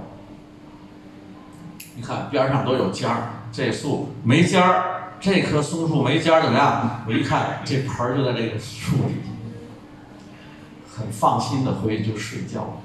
[1.99, 7.01] 你看边上都有尖儿，这树没尖儿，这棵松树没尖儿怎么样？
[7.05, 12.77] 我一看这盆儿就在这个树底下，很放心的回去就睡觉。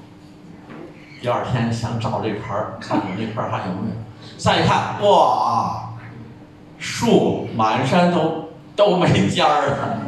[1.21, 3.95] 第二天想找这盆儿，看看那盆儿还有没有。
[4.37, 5.93] 再一看，哇，
[6.77, 10.01] 树满山都都没尖儿了。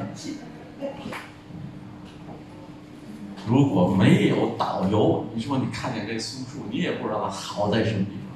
[3.48, 8.27] 如果没有导游，你说你看见这松树，你也不知道它好在什么地方。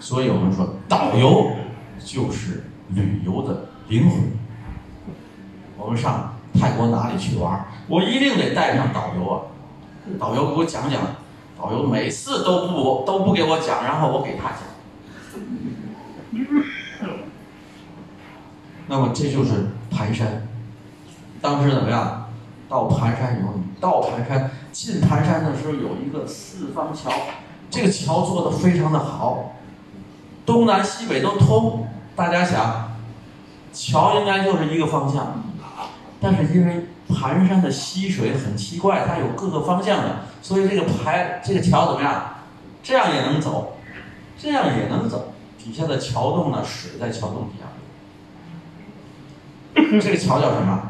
[0.00, 1.50] 所以我们说，导游
[2.04, 4.32] 就是旅游的灵魂。
[5.76, 9.42] 我们上泰国哪里去玩，我一定得带上导游啊。
[10.18, 11.00] 导游给我讲讲，
[11.60, 14.58] 导游每次都不都不给我讲，然后我给他讲。
[18.86, 20.46] 那么这就是盘山。
[21.40, 22.24] 当时怎么样？
[22.68, 27.10] 到盘山以后，到盘山进盘山的时候有一个四方桥，
[27.70, 29.54] 这个桥做的非常的好，
[30.48, 31.86] 东南西北都通。
[32.16, 32.90] 大家想，
[33.70, 35.42] 桥应该就是一个方向，
[36.22, 42.22] 但是因为盘山的溪水很奇怪，它有各个方向的，所以这个排这个桥怎么样？
[42.82, 43.76] 这样也能走，
[44.38, 45.34] 这样也能走。
[45.58, 47.66] 底下的桥洞呢，水在桥洞底下。
[50.00, 50.80] 这个桥叫什么？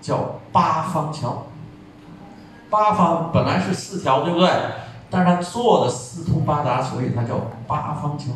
[0.00, 1.48] 叫八方桥。
[2.70, 4.48] 八方本来是四条，对不对？
[5.10, 8.26] 但是它做的四通八达，所以它叫八方桥。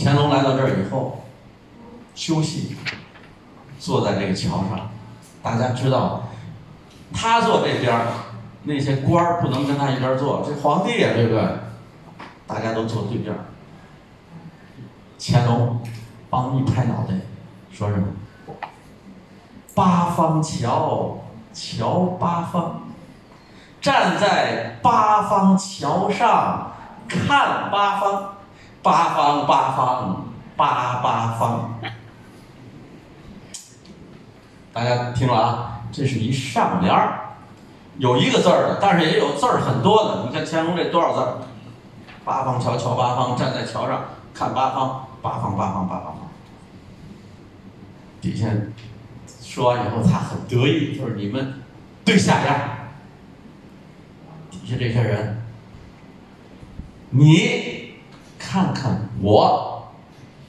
[0.00, 1.24] 乾隆来到这儿以后，
[2.14, 2.76] 休息，
[3.80, 4.88] 坐在这个桥上。
[5.42, 6.22] 大家知道，
[7.12, 8.00] 他坐这边，
[8.62, 10.44] 那些官儿不能跟他一边坐。
[10.46, 11.42] 这皇帝呀，对不对？
[12.46, 13.34] 大家都坐对面。
[15.18, 15.80] 乾隆
[16.30, 17.14] 帮一拍脑袋，
[17.72, 18.06] 说什么？
[19.74, 21.18] 八方桥，
[21.52, 22.82] 桥八方，
[23.80, 26.70] 站在八方桥上
[27.08, 28.37] 看八方，
[28.88, 30.24] 八方八方
[30.56, 31.78] 八八方。
[34.72, 37.36] 大家听了啊，这是一上联儿，
[37.98, 40.24] 有一个字儿的，但是也有字儿很多的。
[40.24, 41.38] 你看乾隆这多少字儿？
[42.24, 45.04] 八方桥，桥八方，站在桥上看八方。
[45.20, 46.28] 八方八方八八方，
[48.20, 48.46] 底下
[49.42, 51.60] 说完以后，他很得意，就是你们
[52.04, 52.54] 对下联。
[54.48, 55.42] 底下这些人，
[57.10, 57.87] 你
[58.50, 59.92] 看看我，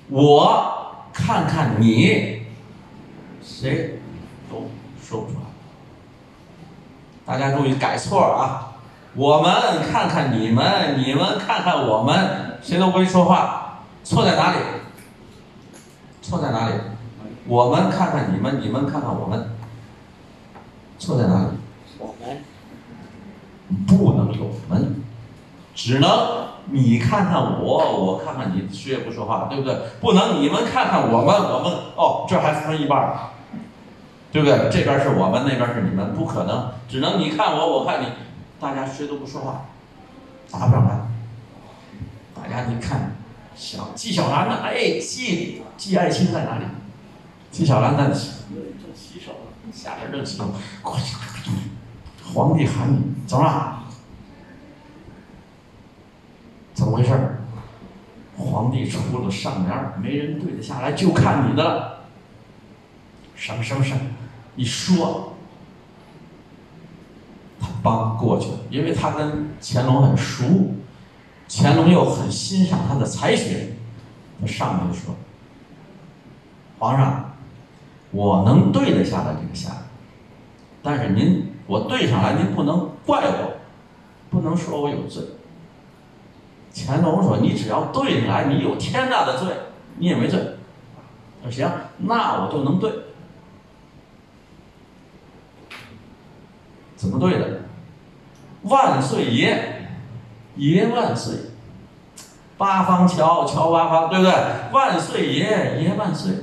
[0.08, 2.44] 我看看你，
[3.44, 4.00] 谁
[4.50, 4.70] 都
[5.04, 5.46] 说不出来。
[7.26, 8.78] 大家注意改错啊！
[9.16, 9.52] 我们
[9.92, 13.82] 看看你们，你们看看我们，谁都不会说话。
[14.06, 14.60] 错在哪里？
[16.22, 16.76] 错在哪里？
[17.48, 19.50] 我们看看你们，你们看看我们。
[20.98, 21.50] 错在哪里？
[21.98, 22.42] 我们
[23.86, 25.04] 不能有们，
[25.82, 29.74] 只能你看看我，我看看你，谁也不说话，对不对？
[30.02, 33.18] 不能你们看看我们，我们哦，这还分一半
[34.30, 34.70] 对不对？
[34.70, 38.08] 这边是我们，那边是你们，不可能，只能你看我，我看你，
[38.60, 39.62] 大家谁都不说话，
[40.52, 41.00] 答不上来。
[42.36, 43.16] 大家你看。
[43.56, 44.60] 小纪晓岚呢？
[44.64, 46.66] 哎，纪纪爱卿在哪里？
[47.52, 50.46] 纪晓岚在正洗手呢，下边正洗手。
[50.82, 51.16] 过去！
[52.34, 53.80] 皇帝喊你，走了。
[56.80, 57.12] 怎么回事？
[58.38, 62.06] 皇帝出了上联，没人对得下来，就看你的了。
[63.36, 64.00] 什么什么什么？
[64.56, 65.34] 一说，
[67.60, 70.46] 他帮过去了，因为他跟乾隆很熟。
[71.50, 73.74] 乾隆又很欣赏他的才学，
[74.40, 75.16] 他上来就说
[76.80, 77.34] ：“皇上，
[78.12, 79.72] 我能对得下来这个下，
[80.82, 83.58] 但是您我对上来，您不能怪我，
[84.30, 85.22] 不能说我有罪。”
[86.86, 89.48] 乾隆说：“你只要对上来，你有天大的罪，
[89.98, 90.40] 你也没罪。”
[91.44, 92.92] 说：“行，那我就能对。”
[96.96, 97.62] 怎么对的？
[98.64, 99.76] 万岁爷。
[100.56, 101.36] 爷万岁，
[102.58, 104.34] 八方桥桥八方，对不对？
[104.74, 106.34] 万岁爷爷万岁，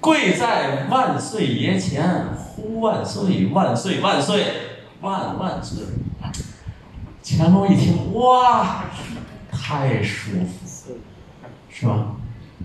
[0.00, 4.44] 跪在万岁爷前呼万岁万岁万岁
[5.00, 5.84] 万万岁。
[7.22, 8.86] 乾隆一听，哇，
[9.62, 10.96] 太舒服，
[11.70, 12.16] 是吧？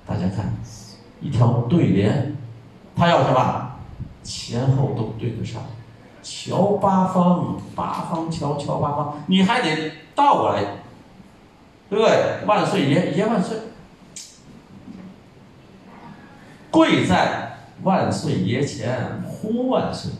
[0.05, 0.51] 大家看，
[1.21, 2.35] 一条对联，
[2.95, 3.71] 他要什么？
[4.23, 5.61] 前后都对得上，
[6.23, 10.63] 桥八方，八方桥桥八方，你还得倒过来。
[11.89, 12.43] 对不对？
[12.45, 13.57] 万岁爷爷万岁！
[16.69, 20.11] 跪在万岁爷前呼万岁，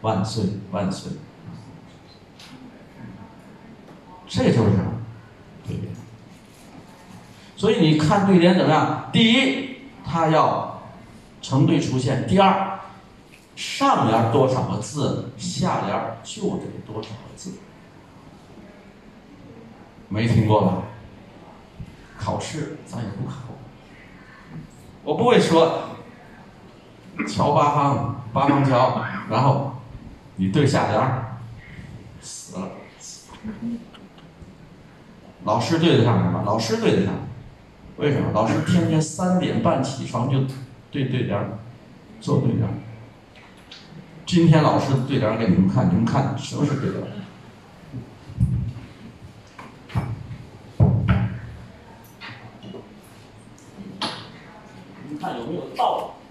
[0.00, 1.12] 万岁万岁！
[4.26, 4.92] 这就是什么？
[5.66, 5.92] 对联。
[7.64, 9.08] 所以你看对联怎么样？
[9.10, 10.82] 第一，它要
[11.40, 12.78] 成对出现；第二，
[13.56, 17.52] 上联多少个字，下联就得多少个字。
[20.10, 20.82] 没听过吧？
[22.18, 23.36] 考试咱也不考，
[25.02, 25.84] 我不会说
[27.26, 29.76] 桥八方八方桥，然后
[30.36, 31.00] 你对下联
[32.20, 32.68] 死了。
[35.44, 36.42] 老师对得上什么？
[36.44, 37.14] 老师对得上，
[37.96, 40.40] 为什么老师天天三点半起床就
[40.90, 41.40] 对对联，
[42.20, 42.68] 做对联？
[44.26, 47.02] 今天老师对联给你们看，你们看什么是对联？
[55.04, 56.23] 你们看有没有道理？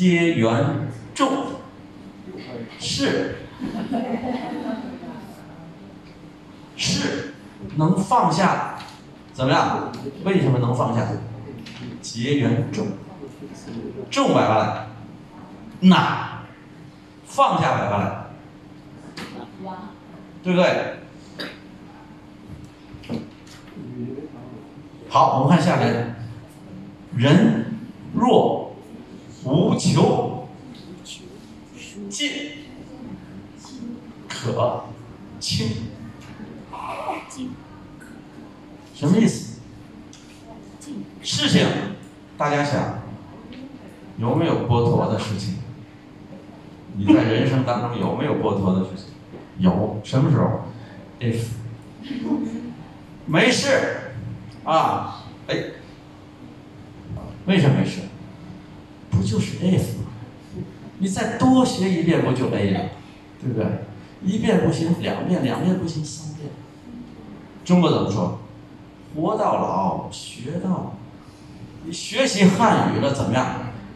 [0.00, 0.64] 结缘
[1.14, 1.60] 众，
[2.78, 3.36] 是。
[6.74, 7.34] 是。
[7.76, 8.78] 能放下，
[9.34, 9.92] 怎么样？
[10.24, 11.06] 为什么能放下？
[12.00, 12.86] 结缘众，
[14.10, 14.86] 众摆过来，
[15.80, 16.30] 那。
[17.26, 18.24] 放下摆过来，
[20.42, 20.96] 对不对？
[25.10, 26.16] 好，我们看下边，
[27.14, 27.66] 人
[28.14, 28.69] 若
[29.44, 30.48] 无求，
[32.08, 32.30] 进
[34.28, 34.84] 可
[35.38, 35.68] 轻。
[38.94, 39.60] 什么意思？
[41.22, 41.66] 事情，
[42.36, 43.00] 大家想，
[44.18, 45.56] 有没有剥夺的事情？
[46.96, 49.06] 你在人生当中有没有剥夺的事情？
[49.58, 50.64] 有，什么时候
[51.18, 51.46] ？if
[53.26, 54.00] 没事
[54.64, 55.56] 啊，哎，
[57.46, 58.02] 为什么没事？
[59.30, 59.82] 就是 if？
[60.98, 62.80] 你再多学一遍不就 a 了，
[63.40, 63.64] 对不对？
[64.24, 66.50] 一遍不行，两遍，两遍不行，三遍。
[67.64, 68.40] 中国怎么说？
[69.14, 70.92] 活到老，学到老。
[71.84, 73.46] 你学习汉语了怎么样？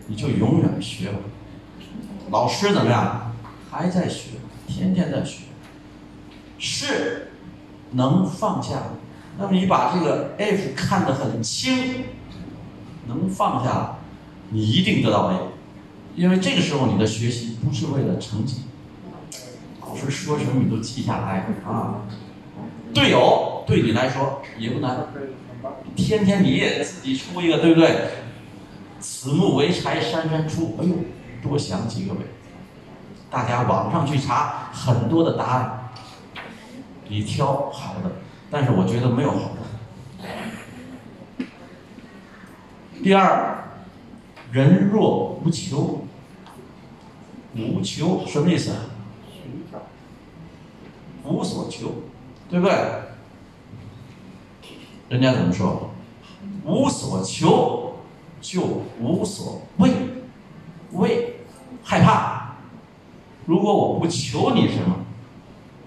[0.07, 1.19] 你就永远学吧。
[2.31, 3.33] 老师怎么样？
[3.71, 4.31] 还在学，
[4.69, 5.43] 天天在学。
[6.59, 7.33] 是
[7.91, 8.83] 能放下，
[9.37, 12.05] 那么你把这个 if 看得很轻，
[13.07, 13.94] 能放下，
[14.51, 15.35] 你一定得到位
[16.17, 18.63] 因为这个时候你的学习不是为了成绩，
[19.81, 22.03] 老师说什么你都记下来啊。
[22.93, 25.09] 队友对你来说也不难，
[25.97, 28.09] 天天你也自己出一个，对不对？
[29.01, 30.77] 此木为柴，山山出。
[30.81, 30.95] 哎呦，
[31.43, 32.21] 多想几个呗。
[33.29, 35.91] 大家网上去查很多的答案，
[37.09, 38.13] 你挑好的，
[38.51, 39.51] 但是我觉得没有好
[41.39, 41.47] 的。
[43.03, 43.74] 第二，
[44.55, 46.05] 人若无求，
[47.57, 48.71] 无求什么意思？
[51.25, 51.93] 无所求。
[52.49, 52.77] 对不对？
[55.09, 55.91] 人家怎么说？
[56.65, 57.97] 无所求，
[58.41, 58.63] 就
[59.01, 59.91] 无所畏。
[60.93, 61.41] 畏，
[61.83, 62.55] 害怕。
[63.47, 64.95] 如果我不求你什么，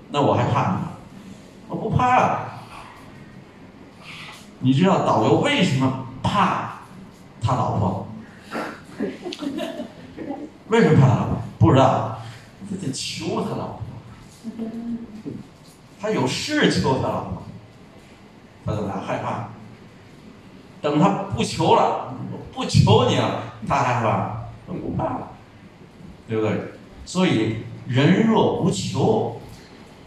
[0.09, 0.91] 那我还怕你吗？
[1.69, 2.41] 我不怕。
[4.59, 6.79] 你知道导游为什么怕
[7.39, 8.06] 他老婆？
[10.69, 11.37] 为什么怕他老婆？
[11.59, 12.19] 不知道，
[12.69, 13.81] 他得求他老婆。
[15.99, 17.41] 他有事求他了，
[18.65, 19.01] 他怎么样？
[19.01, 19.49] 害怕。
[20.81, 22.13] 等他不求了，
[22.53, 25.31] 不求你了，他害怕，不怕了，
[26.27, 26.73] 对不对？
[27.05, 29.41] 所以人若无求，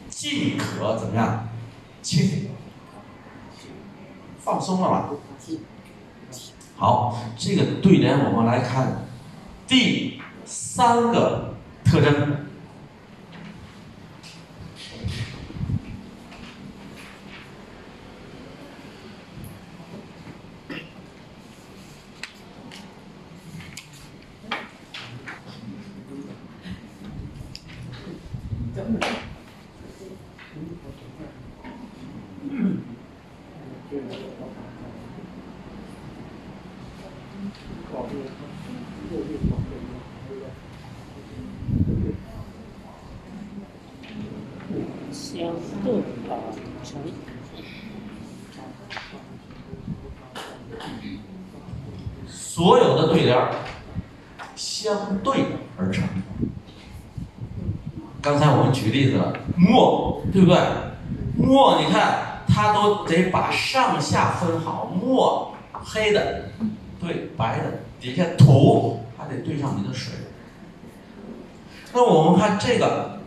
[0.09, 1.49] 尽可怎么样？
[2.03, 2.51] 轻，
[4.38, 5.11] 放松了吧？
[6.80, 9.04] 好，这个对联我们来看
[9.68, 11.52] 第三个
[11.84, 12.46] 特征。
[52.28, 53.38] 所有的对联
[54.55, 55.45] 相对
[55.78, 56.05] 而成。
[58.20, 60.59] 刚才我们举例子了，墨，对不对？
[61.38, 66.51] 墨，你看它都得把上下分好，墨黑的
[67.01, 70.12] 对白的，底下土还得对上你的水。
[71.95, 73.19] 那我们看这个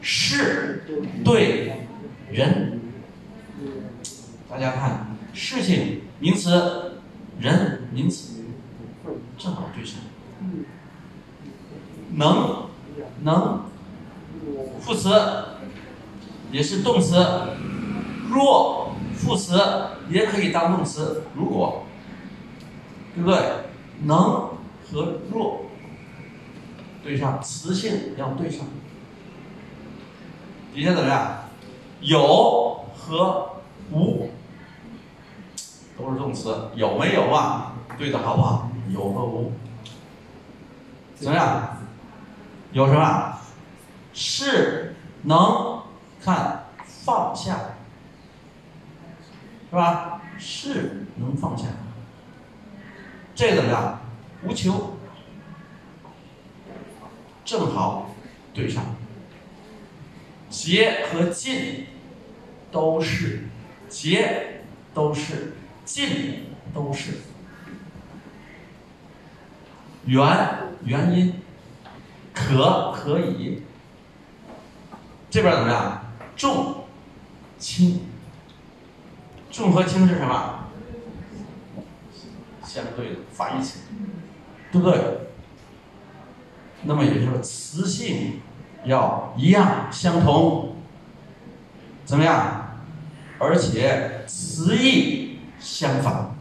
[0.00, 0.84] 事
[1.24, 1.72] 对
[2.30, 2.80] 人，
[4.48, 7.00] 大家看事情名词，
[7.38, 8.44] 人名词，
[9.38, 10.00] 正好对上。
[12.14, 12.68] 能
[13.22, 13.64] 能
[14.80, 15.10] 副词
[16.50, 17.14] 也是动词，
[18.28, 19.58] 若副词
[20.08, 21.84] 也可以当动词，如果
[23.14, 23.38] 对不对？
[24.02, 24.18] 能
[24.90, 25.66] 和若
[27.04, 28.66] 对上，词性要对上。
[30.72, 31.44] 底下怎么样？
[32.00, 33.50] 有和
[33.90, 34.30] 无
[35.98, 37.72] 都是动词，有没有啊？
[37.98, 38.70] 对的好不好？
[38.88, 39.52] 有和无
[41.16, 41.76] 怎么样？
[42.72, 43.36] 有什么？
[44.12, 45.82] 是能
[46.22, 47.58] 看放下，
[49.70, 50.22] 是吧？
[50.38, 51.64] 是能放下，
[53.34, 54.00] 这怎么样？
[54.44, 54.94] 无求，
[57.44, 58.10] 正好
[58.54, 58.82] 对上。
[60.50, 61.86] 洁和尽
[62.72, 63.44] 都是，
[63.88, 67.12] 洁都是，尽都是。
[70.04, 70.26] 原
[70.84, 71.34] 原因，
[72.34, 73.62] 可可以。
[75.30, 76.12] 这边怎么样？
[76.36, 76.84] 重
[77.58, 78.00] 轻，
[79.50, 80.68] 重和轻是什么？
[82.64, 83.80] 相对的反义词，
[84.72, 84.98] 对不对？
[86.82, 88.40] 那么也就是说，词性
[88.84, 90.76] 要一样相同，
[92.04, 92.66] 怎么样？
[93.38, 96.34] 而且词义相反，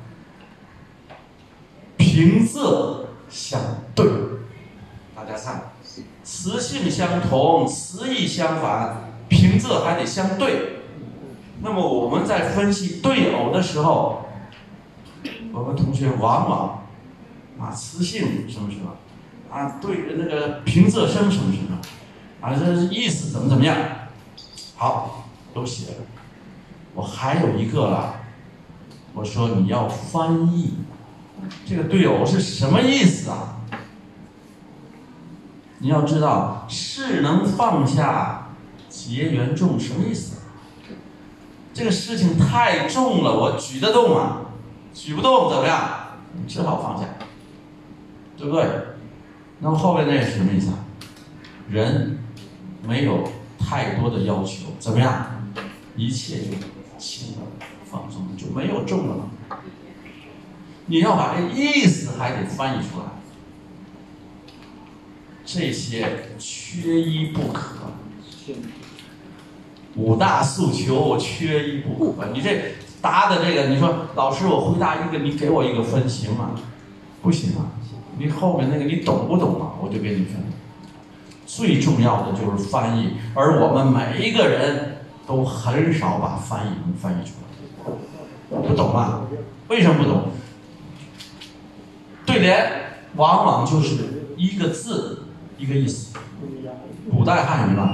[1.98, 3.62] 平仄相
[3.96, 4.06] 对。
[5.16, 5.72] 大家看，
[6.24, 10.80] 词性相同，词义相反，平仄还得相对。
[11.62, 14.26] 那么我们在分析对偶的时候，
[15.54, 16.88] 我们同学往往
[17.60, 18.96] 啊词性什么什么，
[19.50, 21.78] 啊对那个平仄声什么什么，
[22.42, 23.78] 啊这意思怎么怎么样，
[24.76, 25.98] 好都写了。
[26.94, 28.16] 我还有一个了，
[29.14, 30.76] 我说你要翻译
[31.66, 33.58] 这个对偶是什么意思啊？
[35.80, 38.50] 你要知道，是能放下
[38.90, 40.38] 结缘重什么意思？
[41.74, 44.42] 这个事情太重了，我举得动吗？
[44.94, 45.80] 举不动怎么样？
[46.48, 47.06] 只好放下，
[48.38, 48.66] 对不对？
[49.60, 50.80] 那么后面那是什么意思啊？
[51.70, 52.19] 人
[52.90, 53.30] 没有
[53.60, 55.28] 太多的要求，怎么样？
[55.96, 56.54] 一切就
[56.98, 57.44] 轻了，
[57.86, 59.30] 放松了，就没有重了。
[60.88, 63.06] 你要把这意思还得翻译出来。
[65.46, 67.92] 这些缺一不可，
[69.96, 72.30] 五大诉求缺一不可。
[72.34, 76.52] 你这答的这个，你说老师，我回答一个，你给我一个分行吗？
[77.22, 77.70] 不行啊，
[78.18, 79.74] 你后面那个你懂不懂啊？
[79.82, 80.44] 我就给你分。
[81.60, 89.24] 最重要的就是翻译，而我们每一个人都很少把翻译能翻译出来，不懂啊？
[89.68, 90.30] 为什么不懂？
[92.26, 92.72] 对联
[93.18, 95.26] 往往就是一个字。
[95.57, 96.18] 一个意思，
[97.12, 97.89] 古代汉语嘛，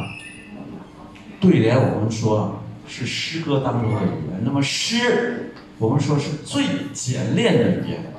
[1.40, 4.44] 对联我们说是诗歌当中的语言。
[4.44, 6.64] 那么诗，我们说是最
[6.94, 8.14] 简练的语言，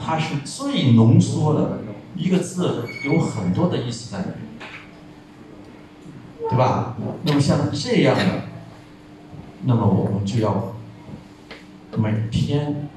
[0.00, 1.80] 它是最浓缩的，
[2.16, 4.36] 一个字有很多的意思在里面，
[6.50, 6.96] 对吧？
[7.22, 8.24] 那么像这样的，
[9.62, 10.74] 那么我们就要
[11.96, 12.88] 每天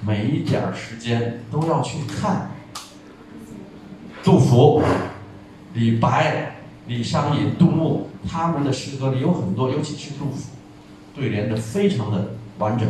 [0.00, 2.50] 每一点时间都要去看。
[4.22, 4.82] 杜甫、
[5.72, 10.50] 李白、李商隐、杜牧，他们的诗歌里有很多，尤其是杜甫，
[11.14, 12.86] 对联的非常的完整、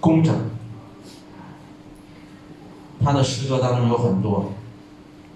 [0.00, 0.34] 工整。
[3.04, 4.52] 他的诗歌当中有很多，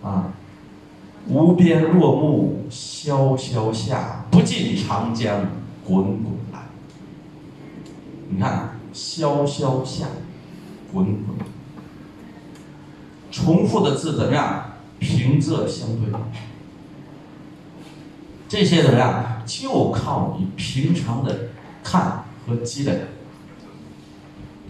[0.03, 0.33] 啊
[1.29, 5.47] ，“无边落木萧萧下，不尽长江
[5.85, 6.61] 滚滚来。”
[8.31, 10.07] 你看，“萧萧下，
[10.93, 11.37] 滚滚”，
[13.31, 14.65] 重复的字怎么样？
[14.99, 16.13] 平仄相对，
[18.49, 19.43] 这些怎么样？
[19.45, 21.49] 就靠你平常的
[21.83, 23.07] 看和积累，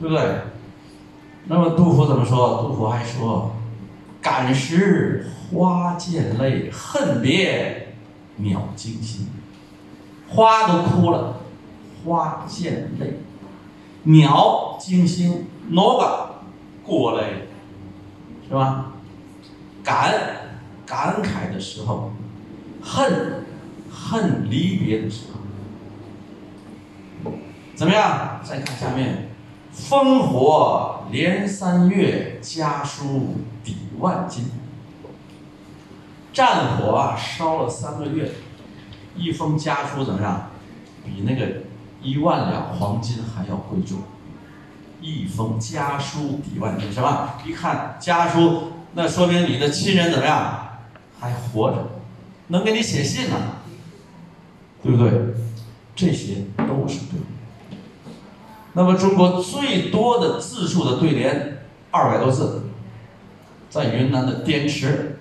[0.01, 0.39] 对不对？
[1.45, 2.63] 那么杜甫怎么说？
[2.63, 3.53] 杜甫还说
[4.23, 7.95] ：“感时花溅泪，恨别
[8.37, 9.29] 鸟惊心。”
[10.35, 11.43] 花都哭了，
[12.07, 13.19] 花溅泪；
[14.05, 16.37] 鸟惊心，哪个
[16.83, 17.29] 过来，
[18.49, 18.93] 是吧？
[19.85, 20.15] 感
[20.87, 22.13] 感慨的时候，
[22.81, 23.45] 恨
[23.91, 25.27] 恨离别的时
[27.25, 27.33] 候，
[27.75, 28.41] 怎么样？
[28.43, 29.29] 再看下面，
[29.77, 34.47] 烽火连三月，家书抵万金。
[36.33, 38.33] 战火，烧了三个月，
[39.15, 40.49] 一封家书怎么样？
[41.05, 41.65] 比那个
[42.01, 43.99] 一万两黄金还要贵重。
[45.03, 47.35] 一封家书抵万金，什么？
[47.47, 48.73] 一看家书。
[48.95, 50.79] 那说明你的亲人怎么样？
[51.21, 51.91] 还活着，
[52.49, 53.37] 能给你写信呢，
[54.83, 55.13] 对不对？
[55.95, 57.27] 这些都是对的。
[58.75, 62.63] 那么中国最多的字数的对联，二百多字，
[63.69, 65.19] 在云南的滇池，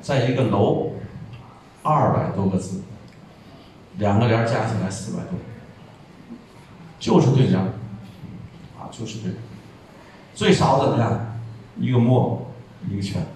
[0.00, 0.92] 在一个楼，
[1.82, 2.82] 二百多个字，
[3.98, 5.38] 两个联加起来四百多，
[7.00, 9.42] 就是对联，啊，就是对联。
[10.34, 11.40] 最少怎么样？
[11.80, 12.52] 一个墨，
[12.88, 13.26] 一个圈，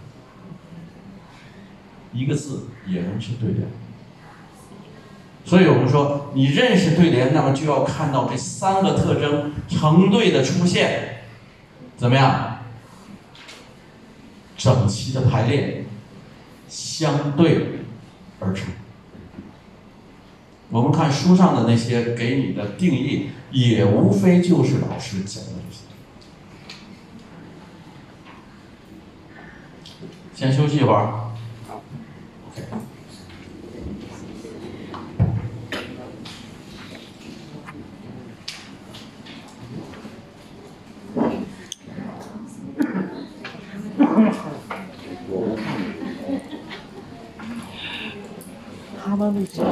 [2.13, 3.69] 一个字也能是对联。
[5.49, 11.23] 所以我们说，你认识对联，那么就要看到这三个特征成对的出现，
[11.97, 12.59] 怎么样？
[14.59, 15.87] 整齐的排列，
[16.69, 17.79] 相对
[18.41, 18.67] 而成。
[20.69, 25.85] 我们看书上的那些给你的定义，也无非就是老师讲的这些。
[30.35, 31.07] 先休息一会儿。
[31.67, 31.81] 好。
[32.53, 32.65] OK。
[49.29, 49.63] 他们的教，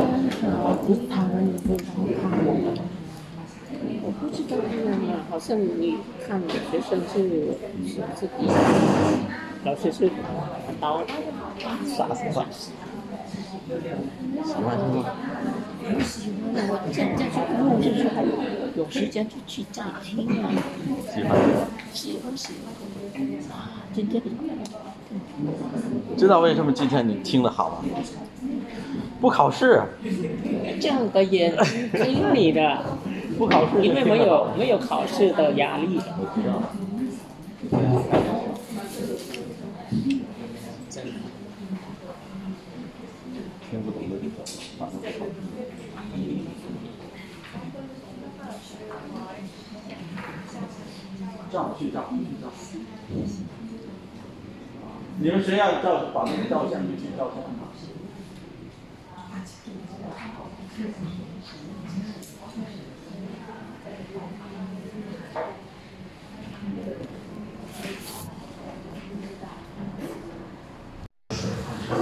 [0.84, 2.76] 不是他们也非常看的。
[4.02, 5.96] 我不知道为什么，好像你
[6.28, 6.38] 看
[6.70, 7.56] 学生是
[7.88, 8.44] 是自己，
[9.64, 10.10] 老师是
[10.78, 11.02] 刀
[11.86, 12.44] 啥什么？
[14.44, 15.08] 喜欢听吗？
[15.88, 18.28] 不喜欢我现在去录进去还有
[18.76, 20.52] 有时间就去再听啊。
[21.14, 21.32] 喜欢。
[21.94, 22.76] 喜欢喜欢。
[23.94, 24.22] 今天
[26.16, 27.98] 知道为什么今天你听的好吗？
[29.20, 29.82] 不考试，
[30.80, 32.82] 这样的眼睛听你的，
[33.38, 35.98] 不考试，因为没有没有考试的压力。
[36.18, 36.62] 我知道。
[43.68, 44.44] 听不懂的地方，
[44.78, 45.26] 马上说。
[51.52, 52.25] 照去照去照。
[55.18, 57.42] 你们谁要照把那个照相就去照相。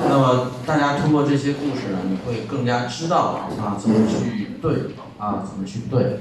[0.06, 6.20] 那么大家通过这些故事呢，你会更加知道啊怎么去对啊怎么去对。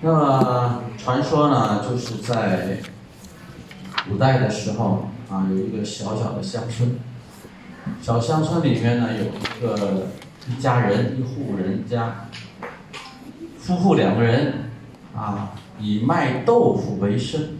[0.00, 2.78] 那么传说呢，就是在
[4.08, 6.96] 古代的时候啊，有一个小小的乡村，
[8.00, 10.08] 小乡村里面呢有一个
[10.48, 12.28] 一家人一户人家，
[13.58, 14.70] 夫妇两个人
[15.16, 17.56] 啊，以卖豆腐为生，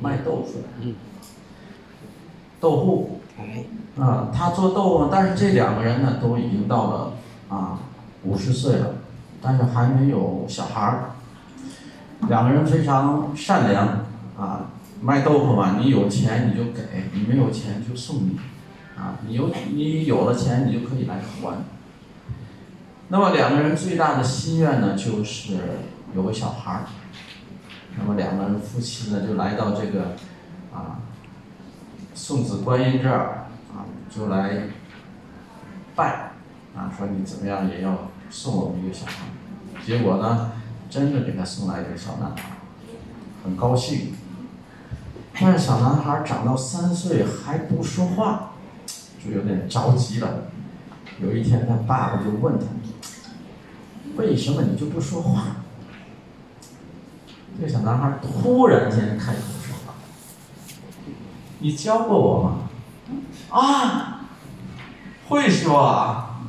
[0.00, 0.94] 卖豆腐，嗯，
[2.60, 3.20] 豆腐。
[3.98, 7.12] 啊，他做豆腐，但是这两个人呢，都已经到了
[7.48, 7.78] 啊
[8.22, 8.94] 五十岁了，
[9.42, 11.10] 但是还没有小孩儿。
[12.28, 13.86] 两个人非常善良
[14.38, 14.70] 啊，
[15.04, 16.80] 卖豆腐嘛，你有钱你就给，
[17.12, 18.38] 你没有钱就送你，
[18.96, 21.58] 啊，你有你有了钱你就可以来还。
[23.08, 25.58] 那么两个人最大的心愿呢，就是
[26.16, 26.84] 有个小孩儿。
[27.98, 30.16] 那么两个人夫妻呢，就来到这个
[30.72, 31.00] 啊
[32.14, 34.68] 送子观音这儿啊，就来
[35.94, 36.32] 拜
[36.74, 39.26] 啊，说你怎么样也要送我们一个小孩。
[39.84, 40.52] 结果呢，
[40.88, 42.56] 真的给他送来一个小男孩，
[43.44, 44.14] 很高兴。
[45.40, 48.52] 但是小男孩长到三岁还不说话，
[49.24, 50.44] 就有点着急了。
[51.20, 52.66] 有一天，他爸爸就问他
[54.16, 55.42] ：“为什么你就不说话？”
[57.58, 59.94] 这个小男孩突然间开口说话
[61.60, 62.58] ：“你教过我吗？”
[63.50, 64.26] 啊，
[65.28, 66.40] 会说啊，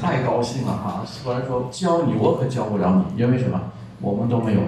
[0.00, 1.04] 太高兴了哈！
[1.22, 3.60] 突然说教你，我可教不了你，因为什么？
[4.00, 4.60] 我们都没有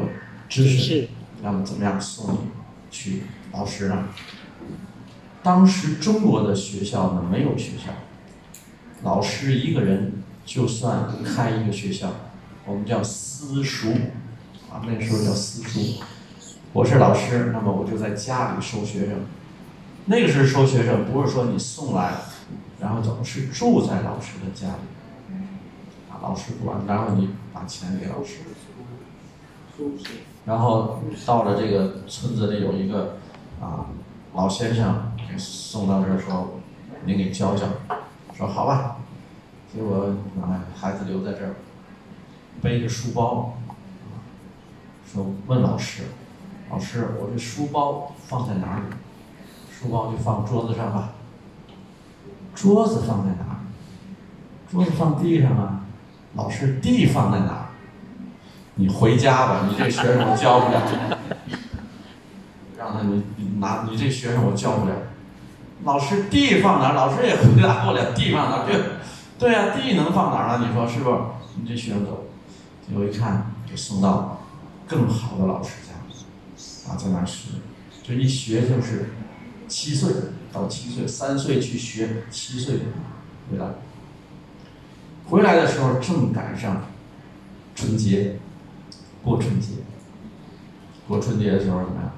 [0.49, 1.09] 知识是，
[1.43, 2.39] 要么怎么样送你
[2.97, 4.05] 去老师那儿？
[5.43, 7.93] 当时中国的学校呢没有学校，
[9.03, 12.11] 老师一个人就算开一个学校，
[12.65, 13.93] 我们叫私塾，
[14.71, 16.03] 啊，那个时候叫私塾。
[16.73, 19.27] 我是老师，那么我就在家里收学生。
[20.07, 22.15] 那个时候收学生不是说你送来，
[22.81, 25.37] 然后走，是住在老师的家里，
[26.11, 28.39] 啊，老师管，然后你把钱给老师。
[30.47, 33.17] 然后到了这个村子里有一个
[33.61, 33.87] 啊
[34.35, 36.61] 老先生给送到这儿说，
[37.05, 37.67] 您给教教，
[38.33, 38.97] 说好吧，
[39.75, 41.57] 结果把孩子留在这儿，
[42.63, 43.55] 背着书包，
[45.05, 46.05] 说问老师，
[46.71, 48.85] 老师我这书包放在哪里？
[49.73, 51.13] 书包就放桌子上吧。
[52.55, 53.57] 桌子放在哪儿？
[54.71, 55.85] 桌子放地上啊。
[56.35, 57.56] 老师，地放在哪？
[58.79, 61.19] 你回家吧，你这学生我教不了。
[62.79, 64.95] 让他你你拿你这学生我教不了。
[65.85, 66.95] 老师，地放哪儿？
[66.95, 68.67] 老师也回答不了，地放哪儿？
[68.67, 68.81] 对，
[69.39, 70.67] 对呀，地能放哪儿呢？
[70.69, 71.17] 你说是不是？
[71.59, 72.27] 你这学生走，
[72.87, 74.43] 结果一看就送到
[74.87, 77.49] 更好的老师家，啊，在那儿学，
[78.07, 79.11] 这一学就是
[79.69, 80.13] 七岁
[80.53, 82.75] 到七岁，三岁去学，七岁
[83.51, 83.67] 回来。
[85.29, 86.83] 回来的时候正赶上
[87.75, 88.39] 春节，
[89.27, 89.73] 过春节。
[91.09, 92.13] 过春节的时候怎么样？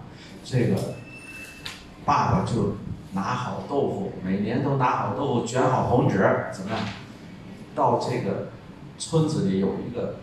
[0.44, 0.76] 这个
[2.04, 2.74] 爸爸就
[3.12, 6.18] 拿好豆腐，每年都拿好豆腐，卷好红纸，
[6.52, 6.78] 怎么样？
[7.74, 8.48] 到这个
[8.98, 10.16] 村子里有一个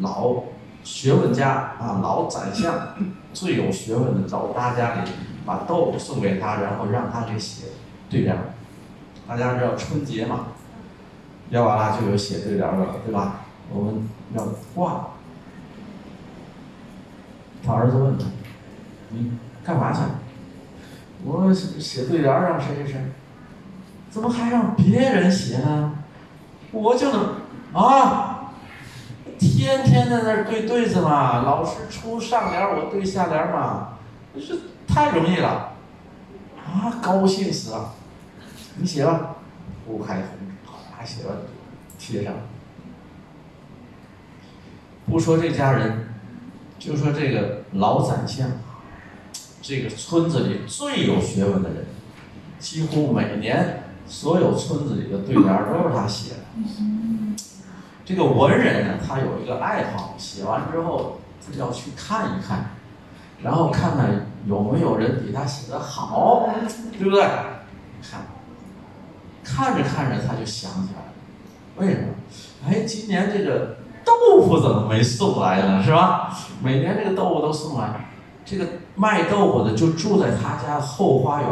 [0.00, 0.44] 老
[0.82, 2.94] 学问家啊，老宰相，
[3.34, 5.10] 最有学问的老大家里，
[5.44, 7.66] 把豆腐送给他，然后让他给写
[8.08, 8.34] 对联。
[9.28, 10.46] 大家知道春节嘛？
[11.50, 13.40] 要完了就有写对联的了，对吧？
[13.70, 15.08] 我们要挂。
[17.64, 18.24] 他儿子问他
[19.10, 19.32] ：“你
[19.64, 20.00] 干嘛去？”
[21.24, 23.00] 我写写对联让谁谁谁。
[24.10, 25.94] 怎么还让别人写呢？
[26.70, 27.36] 我就能
[27.72, 28.52] 啊！
[29.38, 33.98] 天天在那儿对对子嘛，老师出上联我对下联嘛，
[34.34, 34.56] 这
[34.86, 35.72] 太容易了。
[36.64, 37.94] 啊，高兴死了！
[38.76, 39.36] 你写吧，
[39.86, 40.24] 不开红。
[41.04, 41.36] 写了，
[41.98, 42.32] 贴上。
[45.04, 46.11] 不说这家人，
[46.82, 48.50] 就说这个老宰相，
[49.62, 51.86] 这个村子里最有学问的人，
[52.58, 56.38] 几乎每年所有村子里的对联都是他写的。
[58.04, 62.70] 这个文人呢，他有一个爱好，写完之后他要去看一看，
[63.44, 66.52] 然后看看有没有人比他写的好，
[66.98, 67.22] 对不对？
[68.02, 68.22] 看。
[69.44, 71.12] 看着看着他就想起来了，
[71.76, 72.08] 为什么？
[72.66, 75.82] 哎，今年这个豆腐怎么没送来呢？
[75.82, 76.36] 是吧？
[76.62, 78.08] 每年这个豆腐都送来，
[78.44, 81.50] 这个卖豆腐的就住在他家后花园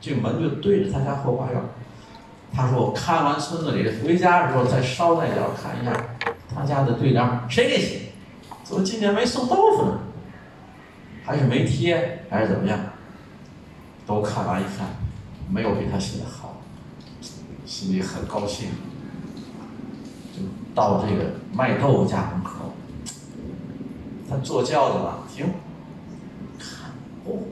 [0.00, 1.60] 这门就对着他家后花园
[2.54, 5.92] 他说：“我看完村子里，回家的时候再捎带脚看一下
[6.54, 8.00] 他家的对联，谁给写？
[8.62, 9.98] 怎么今年没送豆腐呢？
[11.24, 12.78] 还是没贴，还是怎么样？
[14.06, 14.86] 都看完一看，
[15.50, 16.60] 没有比他写的好。”
[17.66, 18.68] 心里很高兴，
[20.74, 22.74] 到这个卖豆腐家门口。
[24.28, 25.46] 他坐轿子了，停，
[26.58, 26.90] 看
[27.24, 27.42] 哦，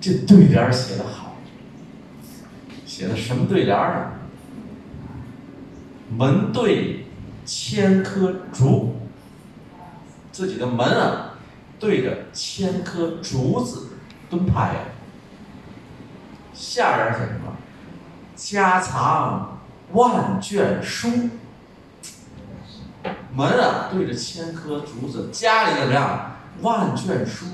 [0.00, 1.36] 这对联写的好，
[2.86, 4.12] 写的什么对联啊？
[6.16, 7.04] 门对
[7.44, 8.96] 千棵竹，
[10.32, 11.34] 自己的门啊，
[11.80, 13.88] 对着千棵竹子
[14.30, 14.80] 蹲派呀。
[16.54, 17.52] 下联写什么？
[18.36, 19.55] 家藏
[19.96, 21.08] 万卷书，
[23.34, 26.36] 门啊对着千棵竹子，家里怎么样？
[26.60, 27.46] 万卷书，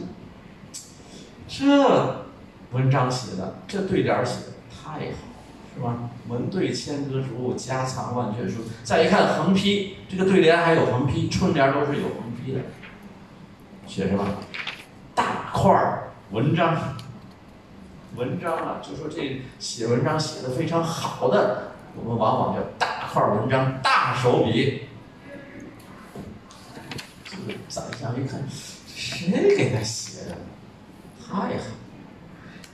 [1.47, 2.25] 这
[2.73, 5.17] 文章写的，这对联写的太好，
[5.77, 6.11] 是吧？
[6.29, 8.63] 门对千棵竹，家藏万卷书。
[8.83, 12.61] 再一看横批，这个对联还有横批，春联都是有横批的，
[13.87, 14.27] 写什么？
[15.15, 16.97] 大块文章。
[18.15, 24.83] 文章啊，就说这写文章写的非常好的，我们往往叫大块文章、大手笔。
[27.25, 28.41] 这个宰相一看，
[28.87, 30.37] 谁给他写的？
[31.21, 31.49] 太好，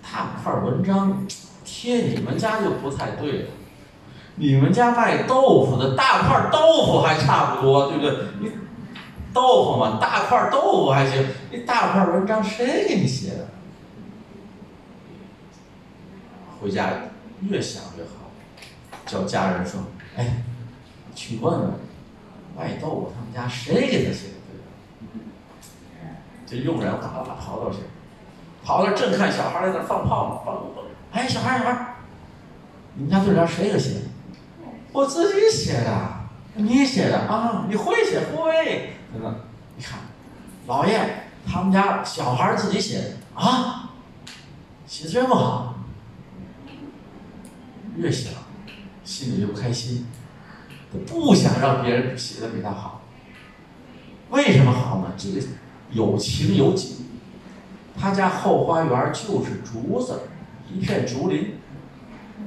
[0.03, 1.27] 大块文章
[1.65, 3.49] 贴你们家就不太对了。
[4.37, 8.17] 你们家卖豆腐的大块豆腐还差不多，对不对？
[8.41, 8.53] 你
[9.33, 13.49] 豆腐嘛，大块豆腐还行，你大块文章谁给你写的？
[16.61, 16.91] 回家
[17.43, 18.18] 越想越好，
[19.09, 19.81] 叫家人说
[20.17, 20.45] ：“哎，
[21.15, 21.71] 去问问
[22.57, 26.15] 卖豆腐他们家谁给他写的对联。”
[26.47, 27.79] 这佣人嘎啦跑到去，
[28.63, 31.95] 跑到正看小孩在那放炮呢，放哎，小孩小孩，
[32.95, 34.01] 你们家对联谁给写的？
[34.93, 36.19] 我自己写的。
[36.55, 37.67] 你写的啊？
[37.69, 38.95] 你会写会？
[39.15, 39.37] 那个，
[39.77, 40.01] 你看，
[40.67, 43.91] 老爷他们家小孩自己写的啊，
[44.85, 45.75] 写的这么好。
[47.97, 48.33] 越想，
[49.09, 50.07] 心里就不开心，
[50.93, 53.01] 他不想让别人写的比他好。
[54.29, 55.15] 为什么好呢？
[55.17, 55.41] 这个
[55.93, 57.07] 有情有景，
[57.99, 60.21] 他家后花园就是竹子，
[60.71, 61.55] 一片竹林，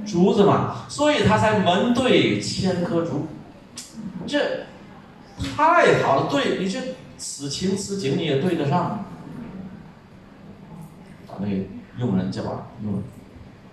[0.06, 3.26] 竹子嘛，所以他才门对千棵竹，
[4.24, 4.66] 这
[5.56, 6.30] 太好了。
[6.30, 6.78] 对你这
[7.18, 9.04] 此情此景你也对得上。
[11.26, 11.64] 把那个
[11.98, 12.50] 佣人叫来，
[12.84, 13.02] 佣人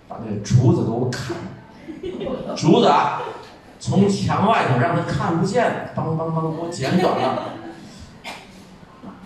[0.08, 1.44] 把那竹子给我砍了，
[2.56, 3.22] 竹子啊，
[3.78, 7.52] 从墙外头让他看不见，梆梆梆给我剪短了。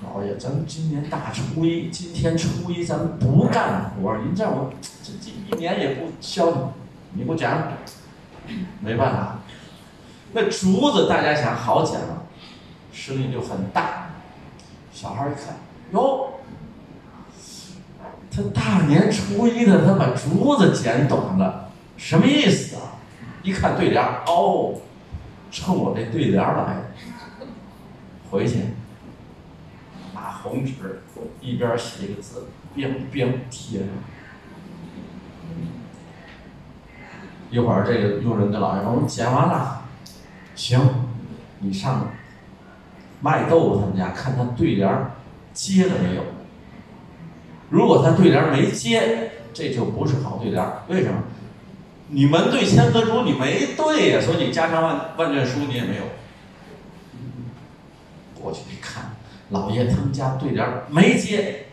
[0.04, 4.70] 老爷，咱们今年大初一，今天初一咱们不干活，您这我
[5.02, 6.68] 这这一年也不消停，
[7.14, 7.72] 你给我剪了，
[8.80, 9.38] 没办法。
[10.32, 12.22] 那竹子大家想好剪了，
[12.92, 14.10] 声音就很大。
[14.92, 15.56] 小孩一看，
[15.92, 16.34] 哟，
[18.30, 21.63] 他大年初一的，他把竹子剪短了，
[21.96, 22.82] 什么意思啊？
[23.42, 24.80] 一看对联，哦，
[25.50, 26.84] 冲我这对联来的。
[28.30, 28.58] 回去
[30.14, 31.02] 拿红纸，
[31.40, 33.88] 一边写一个字，边边贴上。
[37.50, 39.82] 一会儿这个佣人跟老爷说：“我们剪完了，
[40.56, 40.80] 行，
[41.60, 42.08] 你上
[43.20, 45.06] 卖豆腐他们家看他对联
[45.52, 46.22] 接了没有。
[47.70, 50.66] 如果他对联没接，这就不是好对联。
[50.88, 51.22] 为什么？
[52.08, 56.02] 你门对千和竹，你没对呀，所以你家常万万卷书你也没有。
[58.40, 59.16] 过去一看，
[59.50, 61.66] 老爷他们家对联没接，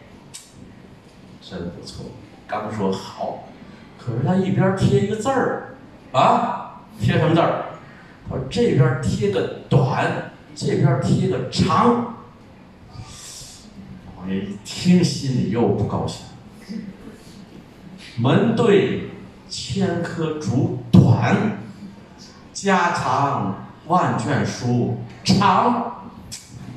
[1.41, 2.05] 真不错。
[2.47, 3.49] 刚说好，
[3.99, 5.75] 可是他一边贴一个字儿，
[6.13, 7.65] 啊，贴什么字儿？
[8.29, 12.15] 他说这边贴个短，这边贴个长。
[14.17, 16.25] 老爷一听，心里又不高兴。
[18.17, 19.09] 门对
[19.51, 21.35] 千棵竹短，
[22.53, 26.07] 家藏万卷书长。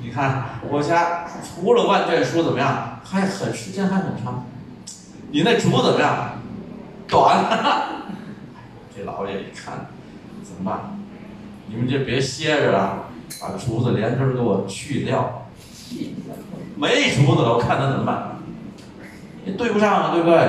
[0.02, 4.44] 你看我家除了万卷书怎么样，还很时间还很长。
[5.30, 6.32] 你那竹怎么样？
[7.06, 7.44] 短。
[8.96, 9.86] 这老爷一看，
[10.42, 10.98] 怎么办？
[11.68, 13.04] 你们就别歇着了，
[13.40, 15.46] 把竹子连根给我去掉。
[16.74, 18.36] 没竹子了，我看他怎么办？
[19.46, 20.48] 也对不上啊，对不对？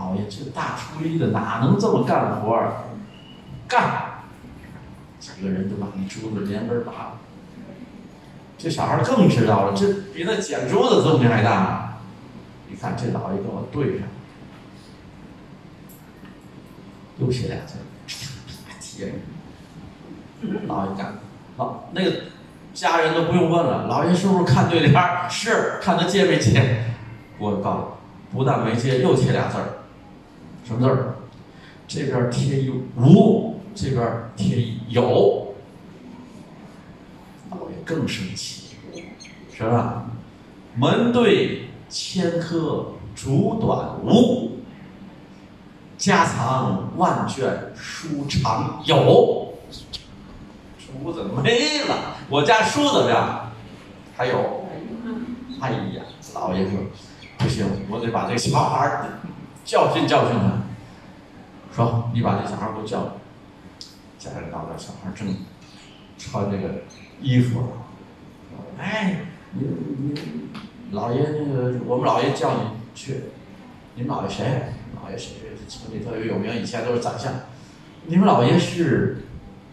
[0.00, 2.72] 老爷这大初一的哪能这么干活儿？
[3.68, 4.22] 干！
[5.18, 7.12] 几个人就把那珠子连根拔了。
[8.56, 11.98] 这小孩更知道了，这比那捡珠子动静还大
[12.68, 12.76] 你。
[12.76, 14.08] 看这老爷跟我对上，
[17.18, 17.84] 又写俩字儿，
[18.80, 19.16] 贴上。
[20.66, 21.18] 老爷干，
[21.58, 22.22] 好，那个
[22.72, 25.28] 家人都不用问了，老爷是不是看对联儿？
[25.28, 26.84] 是，看他接没接。
[27.38, 27.98] 我告
[28.32, 29.79] 诉，不但没接，又贴俩字儿，
[30.70, 31.14] 什么字儿？
[31.88, 35.52] 这边贴一无，这边贴一有。
[37.50, 38.76] 老爷更生气，
[39.52, 40.04] 是吧？
[40.76, 44.60] 门对千棵竹短无，
[45.98, 49.54] 家藏万卷书长有。
[50.78, 53.50] 竹子没了，我家书怎么样？
[54.16, 54.66] 还有。
[55.60, 56.02] 哎呀，
[56.32, 56.78] 老爷说
[57.38, 59.08] 不行，我得把这个小孩儿
[59.70, 60.64] 教训教训他。
[61.72, 63.10] 说你把这小孩给我叫来。
[64.18, 65.28] 家人到那，小孩正
[66.18, 66.82] 穿这个
[67.22, 67.62] 衣服。
[68.76, 69.62] 哎，你
[69.96, 70.14] 你
[70.90, 72.60] 老爷那个，我们老爷叫你
[72.96, 73.26] 去。
[73.94, 74.72] 你们老爷谁？
[75.00, 75.34] 老爷谁？
[75.68, 77.32] 村里特别有名，以前都是宰相。
[78.06, 79.22] 你们老爷是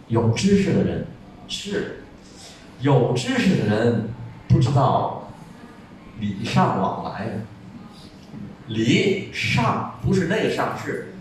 [0.09, 1.07] 有知识的人，
[1.47, 2.03] 是
[2.81, 4.09] 有知识的人，
[4.47, 5.31] 不知道
[6.19, 7.31] 礼尚往来。
[8.67, 11.13] 礼尚不是那个上，是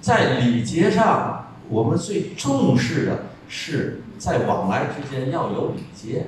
[0.00, 6.26] 在礼节上，我们最重视的是在往来之间要有礼节。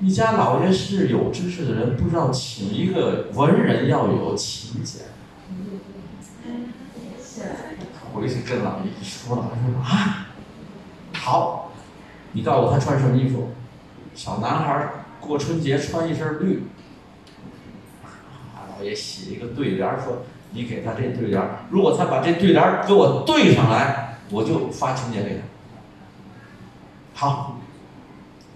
[0.00, 5.02] 你家老爷是有知识的人，不知道请一个文人要有勤俭。
[8.12, 10.28] 回去跟老爷一说，老爷说啊，
[11.14, 11.72] 好，
[12.32, 13.50] 你告诉我他穿什么衣服？
[14.14, 14.88] 小男孩
[15.20, 16.62] 过春节穿一身绿。
[18.78, 20.22] 老爷写一个对联说，
[20.52, 25.42] 你给他这对联如果他把这对联给我对上来，我就发请柬给他。
[27.12, 27.58] 好，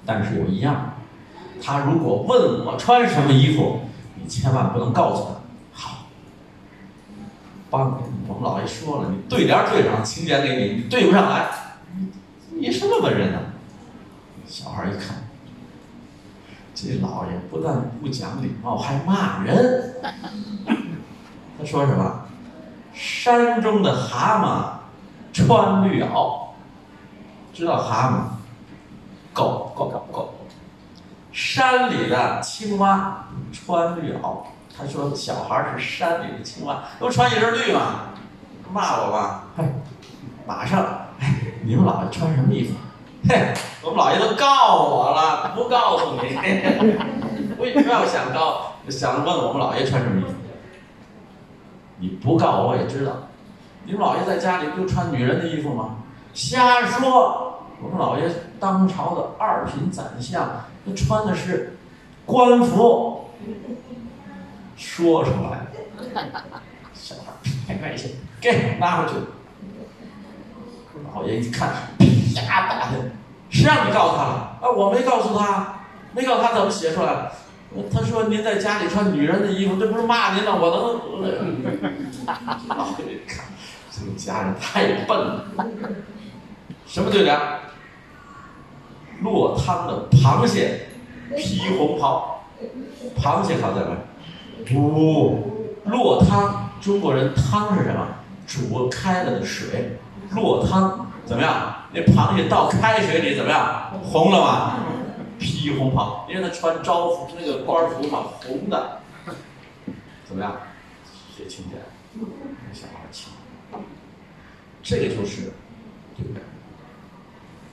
[0.07, 0.95] 但是有一样，
[1.61, 3.81] 他如果问我穿什么衣服，
[4.14, 5.31] 你千万不能告诉他。
[5.73, 6.07] 好，
[7.68, 11.49] 帮我们老爷说了，你对联对上，请柬给你，你对不上来，
[12.51, 13.41] 你什么文人呢？
[14.47, 15.22] 小孩一看，
[16.83, 19.95] 这老爷不但不讲礼貌，还骂人。
[21.57, 22.22] 他说什么？
[22.93, 26.49] 山中的蛤蟆穿绿袄，
[27.53, 28.14] 知道蛤蟆？
[29.33, 30.35] 狗狗狗狗。
[31.30, 34.39] 山里的青蛙穿绿袄，
[34.76, 38.09] 他说小孩是山里的青蛙，都穿一身绿嘛，
[38.72, 39.64] 骂我吧，嘿，
[40.47, 40.85] 马上，
[41.20, 42.74] 哎，你们老爷穿什么衣服？
[43.29, 46.20] 嘿， 我们老爷都告我了，不告诉你，
[47.59, 50.33] 为什么要想告，想问我们老爷穿什么衣服？
[51.99, 53.29] 你不告我我也知道。
[53.85, 55.97] 你们老爷在家里不就穿女人的衣服吗？
[56.35, 57.49] 瞎说！
[57.83, 61.77] 我们老爷当朝的二品宰相，他穿的是
[62.25, 63.29] 官服。
[64.77, 65.66] 说出来，
[66.95, 67.33] 小孩
[67.66, 69.14] 太开心，给拿回去。
[71.14, 71.70] 老爷一看，
[72.35, 73.11] 啪打的，
[73.51, 74.59] 谁让你告诉他了？
[74.61, 75.80] 啊，我没告诉他，
[76.12, 77.30] 没告诉他怎么写出来？
[77.93, 80.57] 他说您在家里穿女人的衣服，这不是骂您吗？
[80.61, 82.43] 我能？
[82.68, 83.47] 老爷一看，
[83.91, 85.47] 这个家人太笨了。
[86.87, 87.39] 什么对联？
[89.22, 90.89] 落汤的螃蟹
[91.37, 92.45] 披红袍，
[93.16, 93.97] 螃蟹好在哪？
[94.66, 96.70] 不，落汤。
[96.83, 98.07] 中国人汤是什么？
[98.45, 99.97] 煮开了的水。
[100.33, 101.77] 落汤怎么样？
[101.93, 103.93] 那螃蟹到开水里怎么样？
[104.03, 104.79] 红了吗？
[105.39, 109.01] 披红袍，因为他穿招服那个官服嘛，红的。
[110.25, 110.57] 怎么样？
[111.37, 111.83] 写清点，
[112.73, 113.33] 小孩清。
[114.83, 115.53] 这个就是，
[116.16, 116.43] 对不对？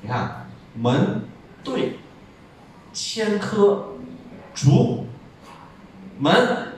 [0.02, 1.24] 你看，门
[1.64, 2.00] 对，
[2.93, 3.89] 千科，
[4.54, 5.06] 竹，
[6.18, 6.74] 门，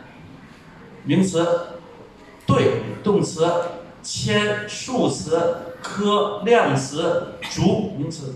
[1.04, 1.80] 名词，
[2.46, 3.50] 对，动词，
[4.02, 5.71] 千，数词。
[5.82, 8.36] 科量词，竹名词，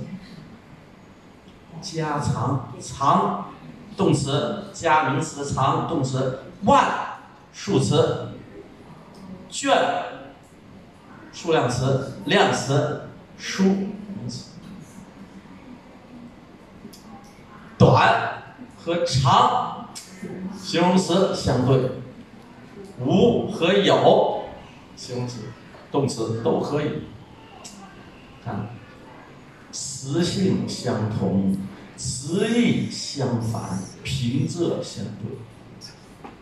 [1.82, 3.50] 加长长
[3.96, 6.84] 动词，加名词藏动词，万
[7.54, 8.30] 数词，
[9.50, 9.78] 卷
[11.32, 14.52] 数量词，量词，书名词，
[17.78, 18.42] 短
[18.84, 19.90] 和长
[20.58, 21.92] 形容词相对，
[23.00, 24.46] 无和有
[24.96, 25.42] 形容词
[25.92, 27.04] 动词都可以。
[28.46, 28.68] 看，
[29.72, 31.58] 词性相同，
[31.98, 35.40] 词义相反，平仄相对，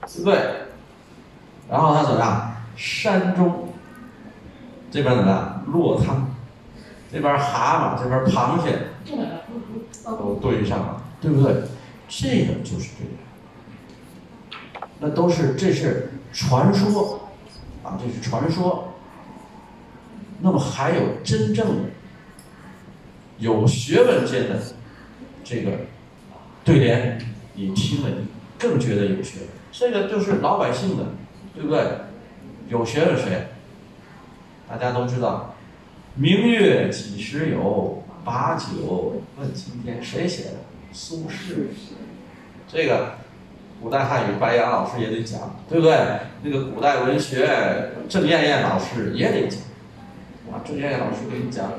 [0.06, 0.52] 对不对？
[1.70, 2.58] 然后他怎么样？
[2.76, 3.70] 山中
[4.92, 5.64] 这边怎么样？
[5.68, 6.28] 落汤，
[7.10, 8.88] 这边蛤蟆，这边螃蟹，
[10.06, 11.64] 都对上了，对不对？
[12.10, 14.88] 这个就是对的。
[15.00, 17.30] 那都是这是传说
[17.84, 18.90] 啊，这是传说。
[20.44, 21.86] 那么还有真正
[23.40, 24.60] 有学问界的
[25.42, 25.72] 这个
[26.66, 27.18] 对联，
[27.54, 28.28] 你听了你
[28.60, 29.50] 更觉得有学问。
[29.72, 31.06] 这个就是老百姓的，
[31.56, 31.82] 对不对？
[32.68, 33.48] 有学问谁？
[34.70, 35.56] 大家都知道
[36.16, 40.56] ，“明月几时有，把酒问青天”，谁写的？
[40.92, 41.68] 苏轼。
[42.68, 43.14] 这个
[43.82, 45.96] 古代汉语白杨老师也得讲，对不对？
[46.44, 49.60] 那个古代文学郑燕燕老师也得讲。
[50.54, 51.66] 啊，郑燕燕老师给你讲《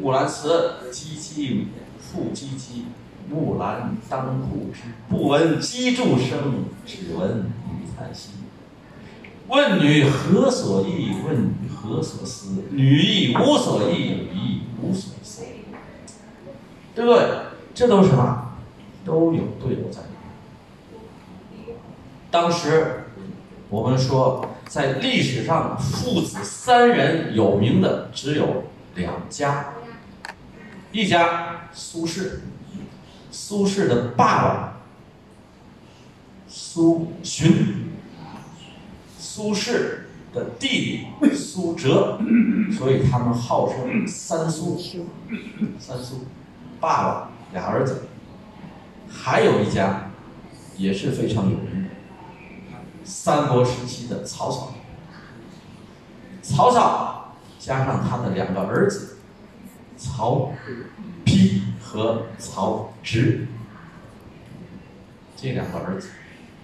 [0.00, 0.48] 木兰辞》
[0.90, 1.66] ：“唧唧
[2.00, 2.84] 复唧唧，
[3.30, 4.84] 木兰当户织。
[5.10, 8.30] 不闻机杼声，只闻女叹息。
[9.48, 11.10] 问女何所忆？
[11.26, 12.62] 问女何所思？
[12.70, 15.42] 女亦无所忆，女亦无所思。”
[16.94, 17.28] 对不对？
[17.74, 18.52] 这都是什么？
[19.04, 20.00] 都有对偶在。
[22.30, 23.04] 当时
[23.68, 24.46] 我们说。
[24.72, 29.74] 在历史上，父子三人有名的只有两家。
[30.90, 32.38] 一家苏轼，
[33.30, 34.80] 苏轼的爸爸
[36.48, 37.52] 苏洵，
[39.18, 39.72] 苏轼
[40.32, 42.18] 的弟弟苏辙，
[42.72, 44.80] 所以他们号称三苏。
[45.78, 46.24] 三苏，
[46.80, 48.04] 爸爸俩儿子。
[49.06, 50.10] 还有一家，
[50.78, 51.71] 也是非常有名。
[53.04, 54.72] 三国时期的曹操，
[56.42, 59.18] 曹操加上他的两个儿子
[59.96, 60.52] 曹
[61.24, 63.46] 丕和曹植，
[65.36, 66.08] 这两个儿子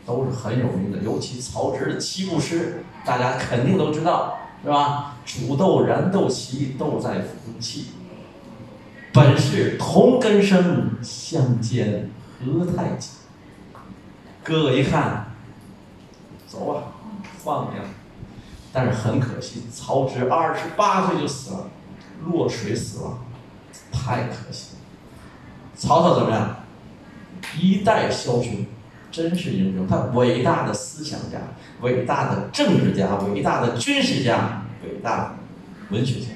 [0.07, 5.17] 都是很有名的，尤其曹植的七步诗，大家肯定都知道，是吧？
[5.25, 7.87] 煮豆燃豆萁，豆在釜中泣。
[9.13, 13.11] 本是同根生，相煎何太急。
[14.43, 15.28] 哥哥一看。
[16.59, 16.83] 走吧，
[17.39, 17.85] 放你了。
[18.73, 21.71] 但是很可惜，曹植二十八岁就死了，
[22.27, 23.19] 落水死了，
[23.93, 24.81] 太可惜了。
[25.75, 26.57] 曹操怎么样？
[27.59, 28.67] 一代枭雄，
[29.11, 29.87] 真是英雄。
[29.87, 31.39] 他伟大的思想家，
[31.81, 35.31] 伟大的政治家，伟大的军事家，伟大的
[35.91, 36.27] 文学家。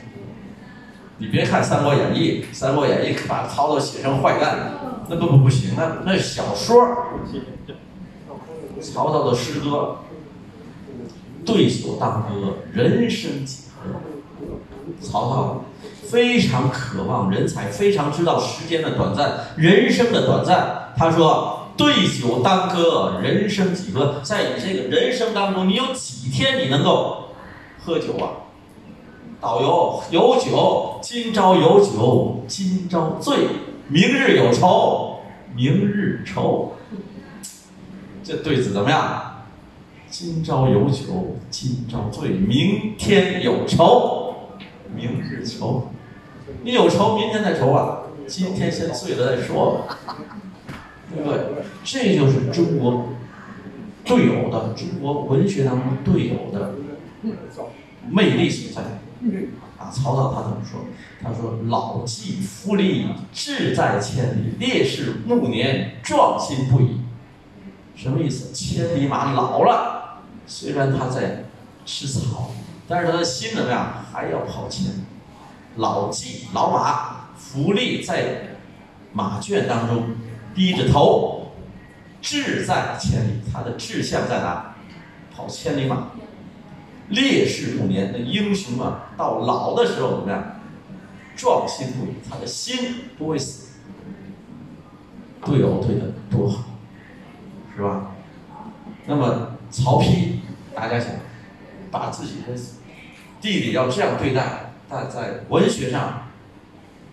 [1.19, 4.73] 你别看《三国演义》，《三国演义》把曹操写成坏蛋，
[5.09, 6.97] 那不不不行，那那小说。
[8.81, 9.99] 曹操的诗歌，
[11.45, 14.01] 对酒当歌，人生几何？
[15.01, 15.65] 曹操
[16.09, 20.93] 非常渴望人才，非常知道时间的短暂，人生的短暂。
[20.97, 24.21] 他说：“对酒当歌，人生几何？
[24.23, 27.29] 在你这个人生当中，你有几天你能够
[27.85, 28.45] 喝酒啊。
[29.41, 33.39] 导游有酒，今朝有酒今朝醉，
[33.89, 35.21] 明日有愁
[35.57, 36.75] 明日愁。
[38.23, 39.32] 这对子怎么样？
[40.13, 44.51] 今朝有酒今朝醉，明天有愁
[44.95, 45.89] 明日愁。
[46.63, 48.03] 你有愁，明天再愁啊！
[48.27, 49.99] 今天先醉了再说吧，
[51.15, 51.41] 对不对？
[51.83, 53.09] 这就是中国
[54.05, 56.75] 队友的中国文学当中队友的
[58.11, 58.83] 魅力所在。
[59.79, 60.81] 啊，曹操他怎么说？
[61.23, 67.01] 他说：“老骥伏枥，志在千里；烈士暮年，壮心不已。”
[67.97, 68.53] 什么意思？
[68.53, 69.92] 千里马老了，
[70.47, 71.45] 虽然他在
[71.85, 72.51] 吃草，
[72.89, 74.05] 但是他的心怎么样？
[74.13, 74.93] 还要跑千。
[75.77, 78.57] 老骥，老马，伏枥在
[79.13, 80.11] 马圈当中
[80.55, 81.53] 低着头，
[82.21, 83.41] 志在千里。
[83.53, 84.75] 他的志向在哪？
[85.35, 86.09] 跑千里马。
[87.09, 90.61] 烈士暮年，那英雄啊，到老的时候怎么样？
[91.35, 93.71] 壮心不已，他的心不会死。
[95.45, 96.65] 队偶对的多好，
[97.75, 98.13] 是吧？
[99.07, 100.35] 那么曹丕，
[100.75, 101.09] 大家想，
[101.91, 102.55] 把自己的
[103.41, 106.29] 弟弟要这样对待，但在文学上，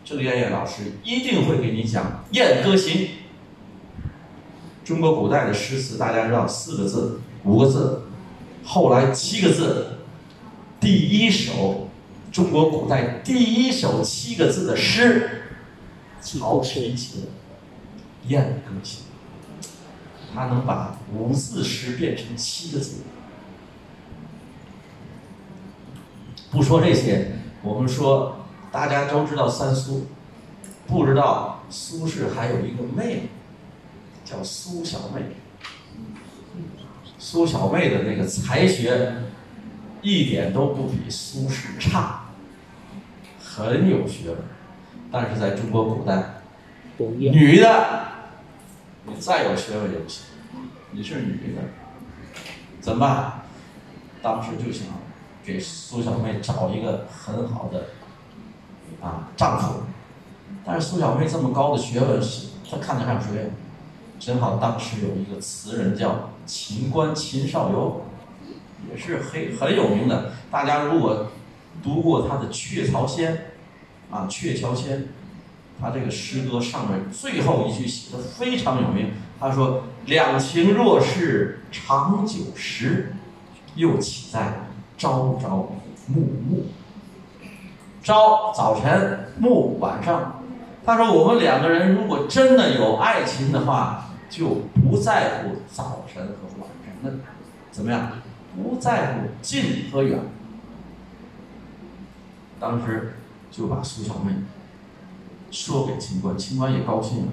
[0.04, 2.94] 郑渊岳老师一定会给你讲《燕歌行》。
[4.84, 8.04] 中国古代的诗词，大家知道四个字、五个字。
[8.66, 10.00] 后来七个字，
[10.80, 11.88] 第一首
[12.32, 15.44] 中国古代第一首七个字的诗，
[16.20, 17.28] 曹丕写的
[18.28, 19.04] 《燕歌行》，
[20.34, 22.98] 他能把五字诗变成七个字。
[26.52, 27.32] 不说这些，
[27.62, 28.38] 我们说
[28.72, 30.08] 大家都知道三苏，
[30.88, 33.22] 不知道苏轼还有一个妹妹，
[34.26, 35.22] 叫苏小妹。
[37.18, 39.14] 苏小妹的那个才学，
[40.02, 42.26] 一点都不比苏轼差，
[43.40, 44.38] 很有学问。
[45.12, 46.42] 但是在中国古代，
[46.98, 48.08] 女的，
[49.10, 50.26] 你再有学问也不行，
[50.92, 51.62] 你是女的，
[52.80, 53.42] 怎么办？
[54.22, 54.88] 当时就想
[55.44, 57.88] 给苏小妹找一个很好的
[59.02, 59.82] 啊丈夫，
[60.66, 62.22] 但是苏小妹这么高的学问，
[62.70, 63.50] 她看得上谁？
[64.20, 68.02] 正好当时有一个词人叫秦观秦少游，
[68.92, 70.34] 也是很很有名的。
[70.52, 71.28] 大家如果
[71.82, 73.34] 读过他的《鹊桥仙》，
[74.12, 75.00] 啊，《鹊桥仙》，
[75.82, 79.12] 他这个诗歌上面最后一句写的非常有名。
[79.40, 83.14] 他说：“两情若是长久时，
[83.76, 84.54] 又岂在
[84.98, 85.72] 朝朝
[86.08, 86.66] 暮暮。”
[88.04, 90.44] 朝早晨，暮晚上。
[90.86, 97.10] 他说：“我们两个人如果真的有爱情的话。”就不在乎早晨和晚上，那
[97.72, 98.12] 怎么样？
[98.56, 100.20] 不在乎近和远。
[102.60, 103.16] 当时
[103.50, 104.34] 就把苏小妹
[105.52, 107.32] 说给秦观，秦观也高兴了。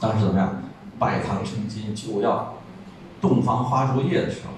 [0.00, 0.62] 当时怎么样？
[0.98, 2.56] 拜堂成亲就要
[3.20, 4.52] 洞房花烛夜的时候，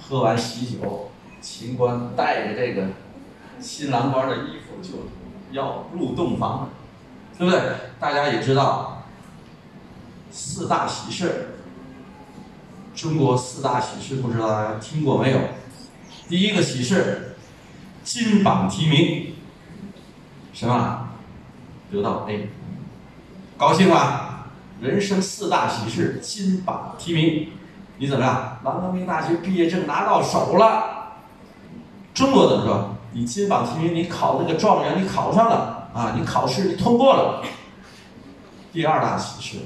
[0.00, 2.88] 喝完喜酒，秦观带着这个
[3.60, 5.08] 新郎官的衣服就
[5.52, 6.68] 要入洞房了，
[7.38, 7.60] 对不对？
[7.98, 8.92] 大家也知道。
[10.28, 11.54] 四大喜事，
[12.94, 15.38] 中国四大喜事不知道大家听过没有？
[16.28, 17.36] 第一个喜事，
[18.04, 19.35] 金榜题名，
[20.56, 21.08] 什么？
[21.92, 22.48] 得到 A，
[23.58, 24.46] 高兴吧？
[24.80, 27.52] 人生四大喜事，金榜题名，
[27.98, 28.58] 你怎么样？
[28.64, 31.18] 郎阳明大学毕业证拿到手了。
[32.14, 32.96] 中国怎么说？
[33.12, 36.14] 你金榜题名，你考那个状元，你考上了啊？
[36.18, 37.44] 你考试你通过了。
[38.72, 39.58] 第二大喜事。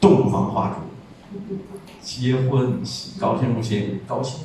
[0.00, 0.76] 洞房花烛，
[2.00, 4.00] 结婚喜高兴不行？
[4.08, 4.40] 高兴。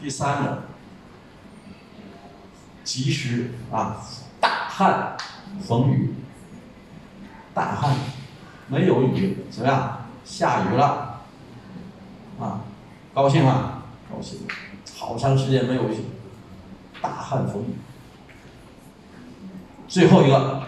[0.00, 0.62] 第三个，
[2.84, 3.96] 及时啊，
[4.80, 5.14] 旱
[5.62, 6.14] 逢雨，
[7.52, 7.94] 大旱，
[8.66, 10.06] 没有雨，怎么样？
[10.24, 11.20] 下雨了，
[12.40, 12.60] 啊，
[13.12, 13.82] 高兴吗？
[14.10, 14.38] 高兴。
[14.98, 16.06] 好长时间没有雨，
[17.02, 17.74] 大旱逢雨。
[19.86, 20.62] 最后一个，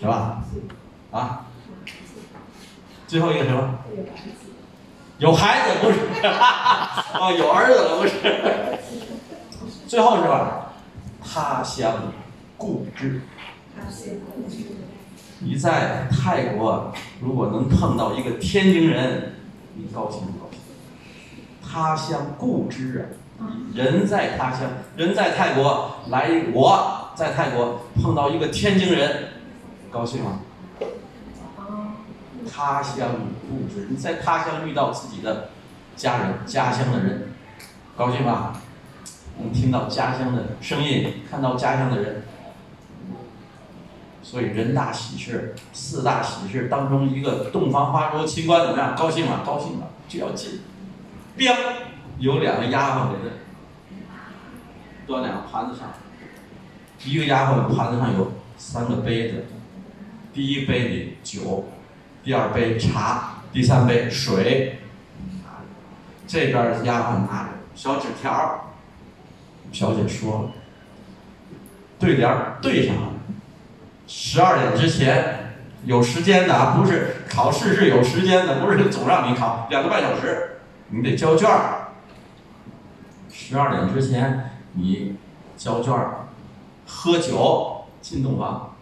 [0.00, 0.42] 是吧？
[1.10, 1.44] 啊？
[3.06, 3.74] 最后一个什么？
[5.18, 6.26] 有孩子不是？
[6.26, 8.78] 啊，有儿子了不是？
[9.86, 10.72] 最后是吧？
[11.22, 11.92] 他乡
[12.58, 13.22] 故知。
[15.38, 19.34] 你在泰国如果能碰到一个天津人，
[19.74, 20.58] 你高兴不高兴？
[21.62, 23.46] 他乡故知啊！
[23.72, 29.28] 人在他乡，人在泰国来，我在泰国碰到一个天津人，
[29.92, 30.40] 高兴吗？
[32.50, 33.10] 他乡
[33.48, 35.50] 故知，你在他乡遇到自己的
[35.94, 37.28] 家人、家乡的人，
[37.96, 38.60] 高兴吧？
[39.40, 42.24] 能听到家乡的声音，看到家乡的人。
[44.30, 48.94] 所以人大喜事，四大喜事当中一个洞房花烛清官怎么样？
[48.94, 49.40] 高兴吗？
[49.42, 50.60] 高兴了，就要进。
[51.34, 51.56] 彪
[52.18, 53.34] 有两个丫鬟给他
[55.06, 55.88] 端两个盘子上，
[57.06, 59.46] 一个丫鬟盘子上有三个杯子，
[60.34, 61.70] 第一杯里酒，
[62.22, 64.80] 第二杯茶，第三杯水。
[66.26, 68.74] 这边丫鬟拿着小纸条
[69.72, 70.50] 小姐说了，
[71.98, 72.30] 对联
[72.60, 73.12] 对上了。
[74.10, 75.52] 十二点之前
[75.84, 81.88] 有时间的啊，不是考试是有时间的，不是总让你考两个半小时，你得交卷儿。
[83.30, 85.16] 十二点之前你
[85.58, 86.26] 交卷儿，
[86.86, 88.74] 喝酒进洞房。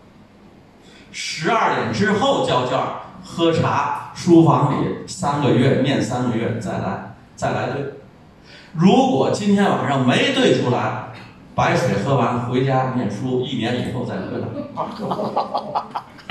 [1.11, 7.95] 十二点之后交卷儿，喝茶，书房里三个月念三个月，再来再来对。
[8.75, 11.06] 如果今天晚上没对出来。
[11.57, 14.47] 白水喝完回家念书，一年以后再回来。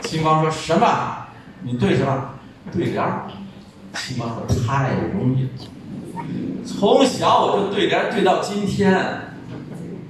[0.04, 1.26] 秦光说什么？
[1.64, 2.30] 你对什么？
[2.72, 3.24] 对联儿。
[3.96, 5.50] 秦光说太容易了，
[6.64, 9.34] 从小我就对联对到今天，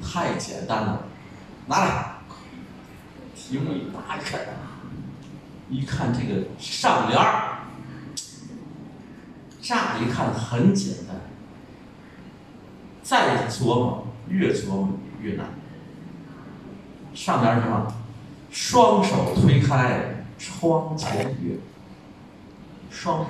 [0.04, 1.06] 太简单了。
[1.68, 2.16] 拿来，
[3.34, 4.40] 题目一打开，
[5.70, 7.18] 一看这个上联，
[9.62, 11.16] 乍一看很简单，
[13.02, 14.90] 再琢磨越琢磨。
[15.26, 15.48] 越难。
[17.16, 17.92] 上边什么？
[18.52, 21.58] 双手推开窗前月。
[22.92, 23.28] 双手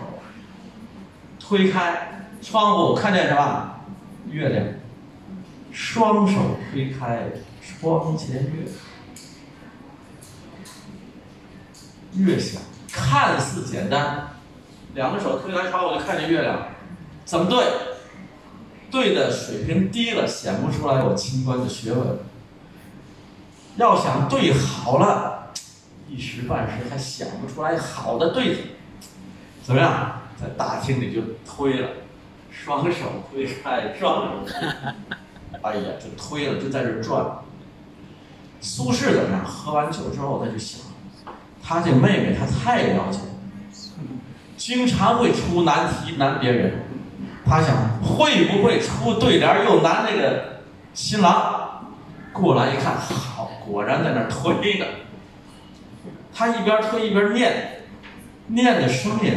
[1.40, 3.80] 推开窗户，看见什么？
[4.30, 4.66] 月亮。
[5.72, 7.30] 双手推开
[7.62, 8.68] 窗前月。
[12.18, 12.62] 越想
[12.92, 14.28] 看似简单，
[14.94, 16.68] 两个手推开窗户就看见月亮，
[17.24, 17.95] 怎么对？
[18.96, 22.18] 对的水平低了，显不出来我清官的学问。
[23.76, 25.50] 要想对好了，
[26.08, 28.62] 一时半时还想不出来好的对子。
[29.62, 30.22] 怎么样？
[30.42, 31.90] 在大厅里就推了，
[32.50, 34.54] 双手推开，双手，
[35.62, 37.40] 哎呀，就推了，就在这转。
[38.62, 39.44] 苏轼怎么样？
[39.44, 40.80] 喝完酒之后，他就想，
[41.62, 43.20] 他这妹妹他太了解，
[44.56, 46.85] 经常会出难题难别人。
[47.48, 50.62] 他想会不会出对联又难那个
[50.94, 51.94] 新郎
[52.34, 54.86] 过来一看，好，果然在那儿推呢。
[56.34, 57.84] 他一边推一边念，
[58.48, 59.32] 念的声音，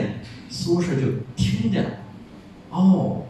[0.49, 1.91] 苏轼就听见了。
[2.71, 3.23] 哦，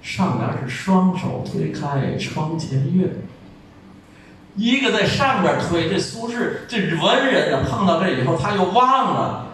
[0.00, 3.08] 上联是双手推开窗前月。
[4.56, 9.48] 一个在上边推，这苏轼这文人呢，碰到这以后他又忘了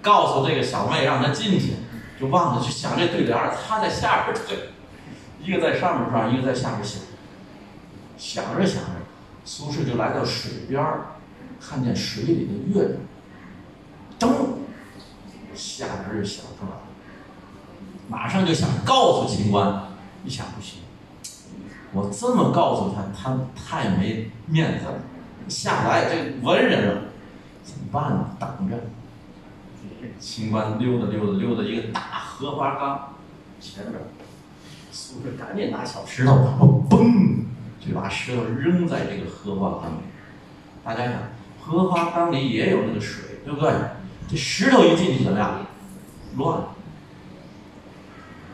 [0.00, 1.74] 告诉这个小妹让他进去。
[2.22, 4.68] 就忘了去想这对联儿，他在下边对，
[5.42, 7.02] 一个在上面转，一个在下边想。
[8.16, 8.90] 想着想着，
[9.44, 11.16] 苏轼就来到水边儿，
[11.60, 13.00] 看见水里的月亮，
[14.20, 14.28] 噔，
[15.56, 16.82] 下边就想出来了，
[18.08, 19.82] 马上就想告诉秦观，
[20.24, 20.78] 一想不行，
[21.92, 24.94] 我这么告诉他，他太没面子了，
[25.48, 27.02] 下来这文人了，
[27.64, 28.36] 怎么办呢？
[28.38, 28.76] 等着。
[30.18, 33.14] 清官溜达溜达溜达，一个大荷花缸
[33.60, 33.94] 前边，
[34.90, 37.44] 苏轼赶紧拿小石头，嘣，
[37.80, 40.02] 就把石头扔在这个荷花缸里。
[40.84, 41.14] 大家想，
[41.60, 43.72] 荷花缸里也有那个水，对不对？
[44.28, 45.66] 这石头一进去怎么样？
[46.36, 46.62] 乱。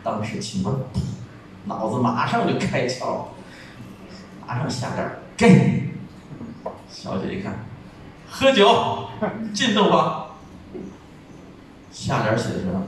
[0.02, 0.74] 当时清官
[1.64, 3.28] 脑子马上就开窍了，
[4.46, 5.90] 马上下联给
[6.88, 7.64] 小姐一看，
[8.28, 9.08] 喝酒
[9.52, 10.27] 进洞房。
[11.98, 12.84] 下联写的什么？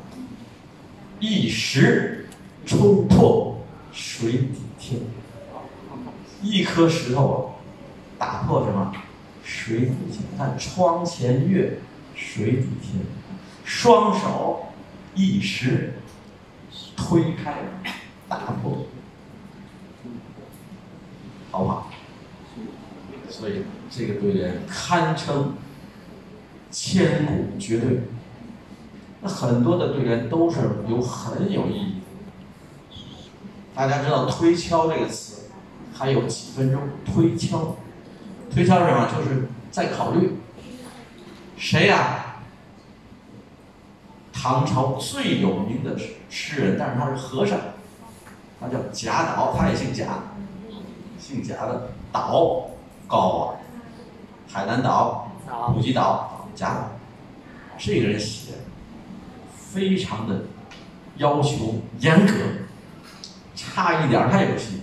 [1.18, 2.28] 一石
[2.64, 3.58] 冲破
[3.92, 5.00] 水底天。
[6.40, 7.56] 一颗石头
[8.16, 8.94] 打破什么？
[9.42, 10.22] 水底天。
[10.38, 11.80] 看窗前月，
[12.14, 13.02] 水底天。
[13.64, 14.66] 双手
[15.16, 15.94] 一石
[16.96, 17.54] 推开，
[18.28, 18.86] 打破，
[21.50, 21.90] 好不好？
[23.28, 25.54] 所以这个对联堪称
[26.70, 28.02] 千古绝对。
[29.22, 31.94] 那很多的对联都是有很有意义。
[33.74, 35.50] 大家知道“推敲”这个词，
[35.92, 36.80] 还有几分钟？
[37.04, 37.76] 推敲，
[38.50, 39.08] 推敲是什么？
[39.14, 40.36] 就是在考虑
[41.56, 42.36] 谁呀？
[44.32, 45.98] 唐朝最有名的
[46.30, 47.58] 诗人，但是他是和尚，
[48.58, 50.06] 他叫贾岛，他也姓贾，
[51.18, 52.70] 姓贾的岛
[53.06, 53.60] 高啊，
[54.50, 55.30] 海南岛、
[55.74, 56.90] 普吉岛，贾岛，
[57.76, 58.52] 这个人写。
[59.72, 60.42] 非常的
[61.16, 62.32] 要求严格，
[63.54, 64.80] 差一点他也不信。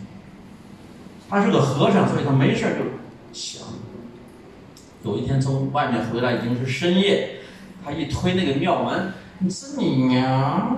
[1.30, 3.68] 他是个和尚，所以他没事就想。
[5.04, 7.40] 有一天从外面回来，已经是深夜，
[7.84, 10.78] 他一推那个庙门，你是你娘！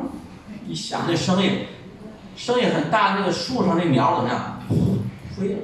[0.68, 1.66] 一响那声音，
[2.36, 4.60] 声音很大，那个树上那鸟怎么样？
[5.36, 5.60] 飞了。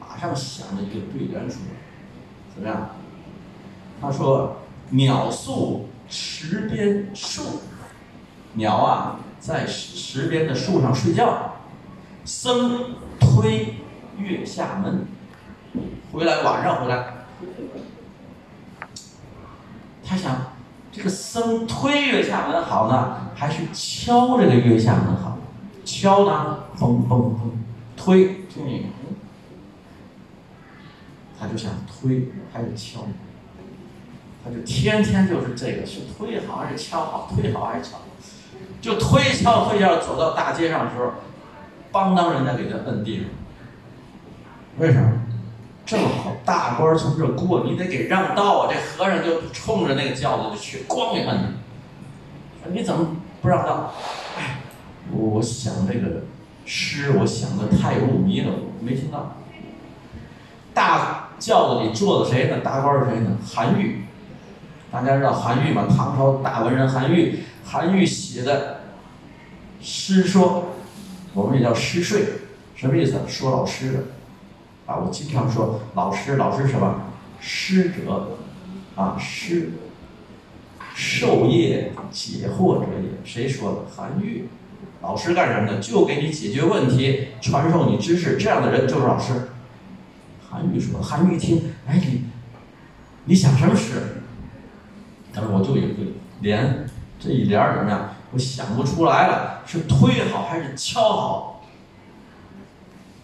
[0.00, 2.90] 马上想了一个对联出来，怎么样？
[4.00, 4.58] 他说
[4.90, 7.42] ：“鸟宿池边树，
[8.52, 11.56] 鸟啊在池边的树上睡觉，
[12.24, 13.74] 僧推
[14.16, 15.08] 月下门。
[16.12, 17.26] 回来晚上回来，
[20.04, 20.52] 他想
[20.92, 25.36] 这个僧推月下门好呢，还是敲这个月下门好？
[25.84, 27.50] 敲呢，嘣嘣嘣，
[27.96, 28.84] 推，嗯，
[31.36, 33.00] 他就想推还是敲？
[34.44, 37.30] 他就天天就是这个，是推好还是敲好？
[37.34, 38.02] 推好还是敲好？
[38.80, 41.12] 就推敲推敲，走到大街上的时候，
[41.90, 43.24] 邦当人家给他摁地上。
[44.78, 45.12] 为什么？
[45.86, 48.72] 正好大官从这过，你得给让道啊！
[48.72, 51.48] 这和尚就冲着那个轿子就去，咣给摁了。
[52.62, 53.92] 说你怎么不让道？
[54.38, 54.60] 哎，
[55.10, 56.22] 我想这个
[56.64, 59.36] 诗，我想的太入迷了，没听到。
[60.72, 62.60] 大轿子里坐的谁呢？
[62.64, 63.36] 大官是谁呢？
[63.46, 64.03] 韩愈。
[64.94, 65.88] 大家知道韩愈吗？
[65.88, 68.82] 唐朝大文人韩愈，韩愈写的
[69.80, 70.66] 诗说，
[71.32, 72.24] 我们也叫诗税，
[72.76, 73.18] 什么意思？
[73.26, 73.98] 说老师的，
[74.86, 77.06] 啊，我经常说老师，老师什么？
[77.40, 78.36] 师者，
[78.94, 79.72] 啊，师，
[80.94, 83.08] 授业解惑者也。
[83.24, 83.78] 谁说的？
[83.96, 84.46] 韩愈。
[85.02, 85.80] 老师干什么的？
[85.80, 89.48] 就给你解决问题，传授你知识，这样的人就是老师。
[90.48, 91.02] 韩愈说。
[91.02, 92.22] 韩愈一听，哎，你，
[93.24, 94.13] 你想什么诗？
[95.34, 95.94] 但是我就有个
[96.40, 96.86] 连
[97.18, 98.10] 这一联儿怎么样？
[98.32, 101.62] 我想不出来了，是推好还是敲好？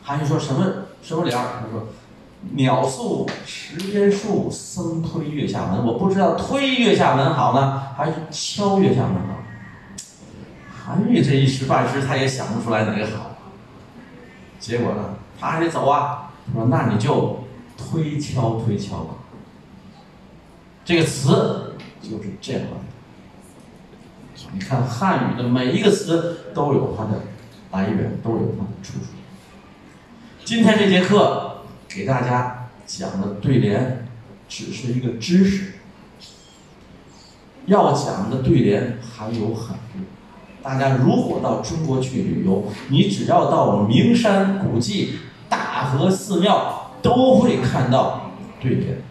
[0.02, 0.64] 韩愈说什么
[1.02, 1.36] 什么联？
[1.36, 1.88] 他说
[2.54, 9.34] ：“鸟宿池边树，僧推月下门。”我不知道推月下门好呢，还是敲月下门好？
[10.84, 13.32] 韩愈这一时半时他也想不出来哪个好。
[14.60, 16.30] 结果呢，他还得走啊。
[16.46, 17.44] 他说：“那你就
[17.76, 19.14] 推敲推敲吧。”
[20.84, 21.66] 这个词。
[22.10, 22.68] 就是这样的。
[24.52, 27.20] 你看汉语的每一个词都有它的
[27.72, 29.12] 来源，都有它的出处。
[30.44, 34.08] 今天这节课给大家讲的对联，
[34.48, 35.74] 只是一个知识。
[37.66, 40.02] 要讲的对联还有很多。
[40.62, 45.18] 大家如果到中国去旅游，你只要到名山古迹、
[45.48, 49.02] 大河寺庙，都会看到对联。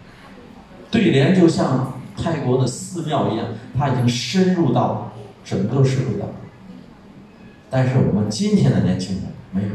[0.89, 1.93] 对联就像。
[2.21, 3.47] 泰国的寺庙一样，
[3.77, 5.11] 它已经深入到
[5.43, 6.35] 整个社会当中。
[7.69, 9.69] 但是我们今天的年轻人没有。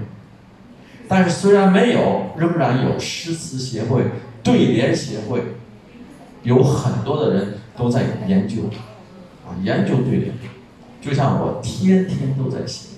[1.07, 4.05] 但是虽然没有，仍然有诗词协会、
[4.43, 5.43] 对联协会，
[6.43, 8.62] 有很多的人都在研究，
[9.47, 10.35] 啊，研究对联。
[11.01, 12.89] 就像我天天都在写，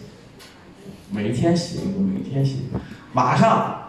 [1.10, 2.58] 每天写一个，每天写，
[3.12, 3.82] 马上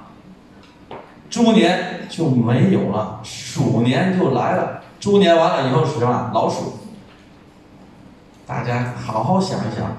[1.30, 4.82] 猪年就没有了，鼠年就来了。
[5.00, 6.32] 猪年完了以后是什么？
[6.34, 6.80] 老鼠。
[8.48, 9.98] 大家好好想一想，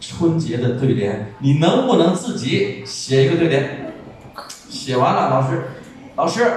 [0.00, 3.92] 春节的对联，你能不能自己写一个对联？
[4.68, 5.64] 写完了，老师，
[6.14, 6.52] 老师，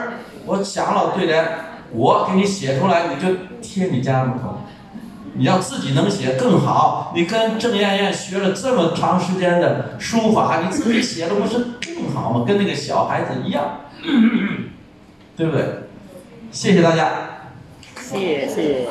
[0.46, 1.44] 我想了对联，
[1.92, 4.60] 我给你写出来，你就贴你家门口。
[5.34, 12.46] 你要自己能写更好，你跟郑艳艳学了这么长时间的书法，你自己写的不是更好吗？
[12.46, 13.80] 跟那个小孩子一样，
[15.36, 15.66] 对不对？
[16.52, 17.29] 谢谢大家。
[18.10, 18.88] 谢谢。